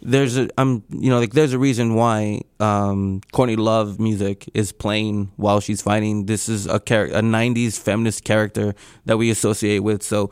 There's 0.00 0.36
a, 0.36 0.48
I'm, 0.56 0.84
you 0.90 1.10
know, 1.10 1.18
like 1.18 1.32
there's 1.32 1.52
a 1.52 1.58
reason 1.58 1.94
why 1.94 2.42
um, 2.60 3.20
Courtney 3.32 3.56
Love 3.56 3.98
music 3.98 4.48
is 4.54 4.70
playing 4.70 5.32
while 5.36 5.60
she's 5.60 5.82
fighting. 5.82 6.26
This 6.26 6.48
is 6.48 6.66
a 6.66 6.78
char- 6.78 7.06
a 7.06 7.20
'90s 7.20 7.78
feminist 7.78 8.24
character 8.24 8.74
that 9.06 9.16
we 9.16 9.30
associate 9.30 9.80
with. 9.80 10.02
So, 10.02 10.30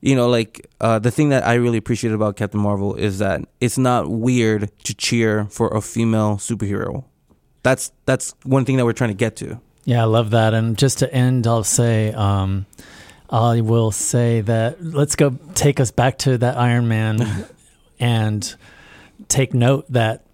you 0.00 0.16
know, 0.16 0.28
like 0.28 0.68
uh, 0.80 0.98
the 0.98 1.12
thing 1.12 1.28
that 1.28 1.46
I 1.46 1.54
really 1.54 1.78
appreciate 1.78 2.12
about 2.12 2.36
Captain 2.36 2.60
Marvel 2.60 2.94
is 2.96 3.20
that 3.20 3.42
it's 3.60 3.78
not 3.78 4.10
weird 4.10 4.70
to 4.84 4.94
cheer 4.94 5.46
for 5.46 5.68
a 5.68 5.80
female 5.80 6.36
superhero. 6.36 7.04
That's 7.62 7.92
that's 8.06 8.34
one 8.42 8.64
thing 8.64 8.76
that 8.78 8.84
we're 8.84 8.92
trying 8.92 9.10
to 9.10 9.14
get 9.14 9.36
to. 9.36 9.60
Yeah, 9.84 10.02
I 10.02 10.06
love 10.06 10.30
that. 10.30 10.54
And 10.54 10.78
just 10.78 10.98
to 11.00 11.12
end, 11.12 11.46
I'll 11.46 11.62
say, 11.62 12.12
um, 12.12 12.66
I 13.30 13.60
will 13.60 13.90
say 13.90 14.40
that 14.42 14.82
let's 14.82 15.16
go 15.16 15.36
take 15.54 15.78
us 15.78 15.90
back 15.90 16.18
to 16.18 16.38
that 16.38 16.56
Iron 16.56 16.88
Man 16.88 17.46
and 18.00 18.54
take 19.28 19.54
note 19.54 19.86
that, 19.90 20.24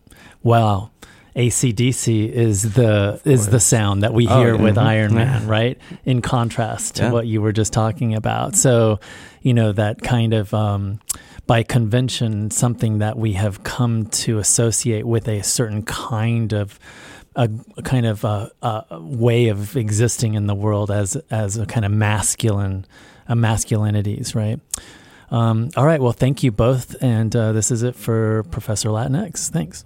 wow, 0.43 0.91
AC/DC 1.37 2.29
is 2.29 2.75
the 2.75 3.21
is 3.25 3.49
the 3.49 3.61
sound 3.61 4.03
that 4.03 4.13
we 4.13 4.27
Oh, 4.29 4.39
hear 4.41 4.55
yeah. 4.57 4.61
with 4.63 4.77
Mhm. 4.77 4.83
Iron 4.83 5.15
Man, 5.15 5.47
right? 5.47 5.79
In 6.05 6.21
contrast 6.23 6.97
to 6.97 7.05
Yeah. 7.05 7.13
what 7.13 7.27
you 7.27 7.41
were 7.41 7.53
just 7.53 7.73
talking 7.73 8.15
about. 8.15 8.57
So, 8.57 8.99
you 9.43 9.55
know, 9.55 9.73
that 9.73 10.03
kind 10.03 10.35
of 10.35 10.53
um, 10.53 10.99
by 11.47 11.63
convention, 11.63 12.51
something 12.51 12.99
that 12.99 13.17
we 13.17 13.33
have 13.35 13.63
come 13.63 14.07
to 14.07 14.39
associate 14.39 15.07
with 15.07 15.29
a 15.29 15.43
certain 15.43 15.83
kind 15.83 16.53
of 16.53 16.79
a, 17.37 17.49
a 17.77 17.83
kind 17.83 18.07
of 18.07 18.25
a, 18.25 18.51
a 18.61 19.01
way 19.01 19.49
of 19.49 19.77
existing 19.77 20.35
in 20.35 20.47
the 20.49 20.55
world 20.55 20.91
as 20.91 21.17
as 21.31 21.57
a 21.57 21.65
kind 21.65 21.87
of 21.87 21.93
masculine, 21.93 22.85
a 23.29 23.37
masculinities, 23.37 24.35
right? 24.35 24.59
Um, 25.31 25.71
all 25.77 25.87
right. 25.87 26.01
Well, 26.01 26.13
thank 26.13 26.43
you 26.43 26.51
both, 26.51 27.01
and 27.03 27.35
uh, 27.35 27.53
this 27.53 27.71
is 27.71 27.83
it 27.83 27.95
for 27.95 28.43
Professor 28.45 28.89
Latinx. 28.89 29.51
Thanks. 29.51 29.85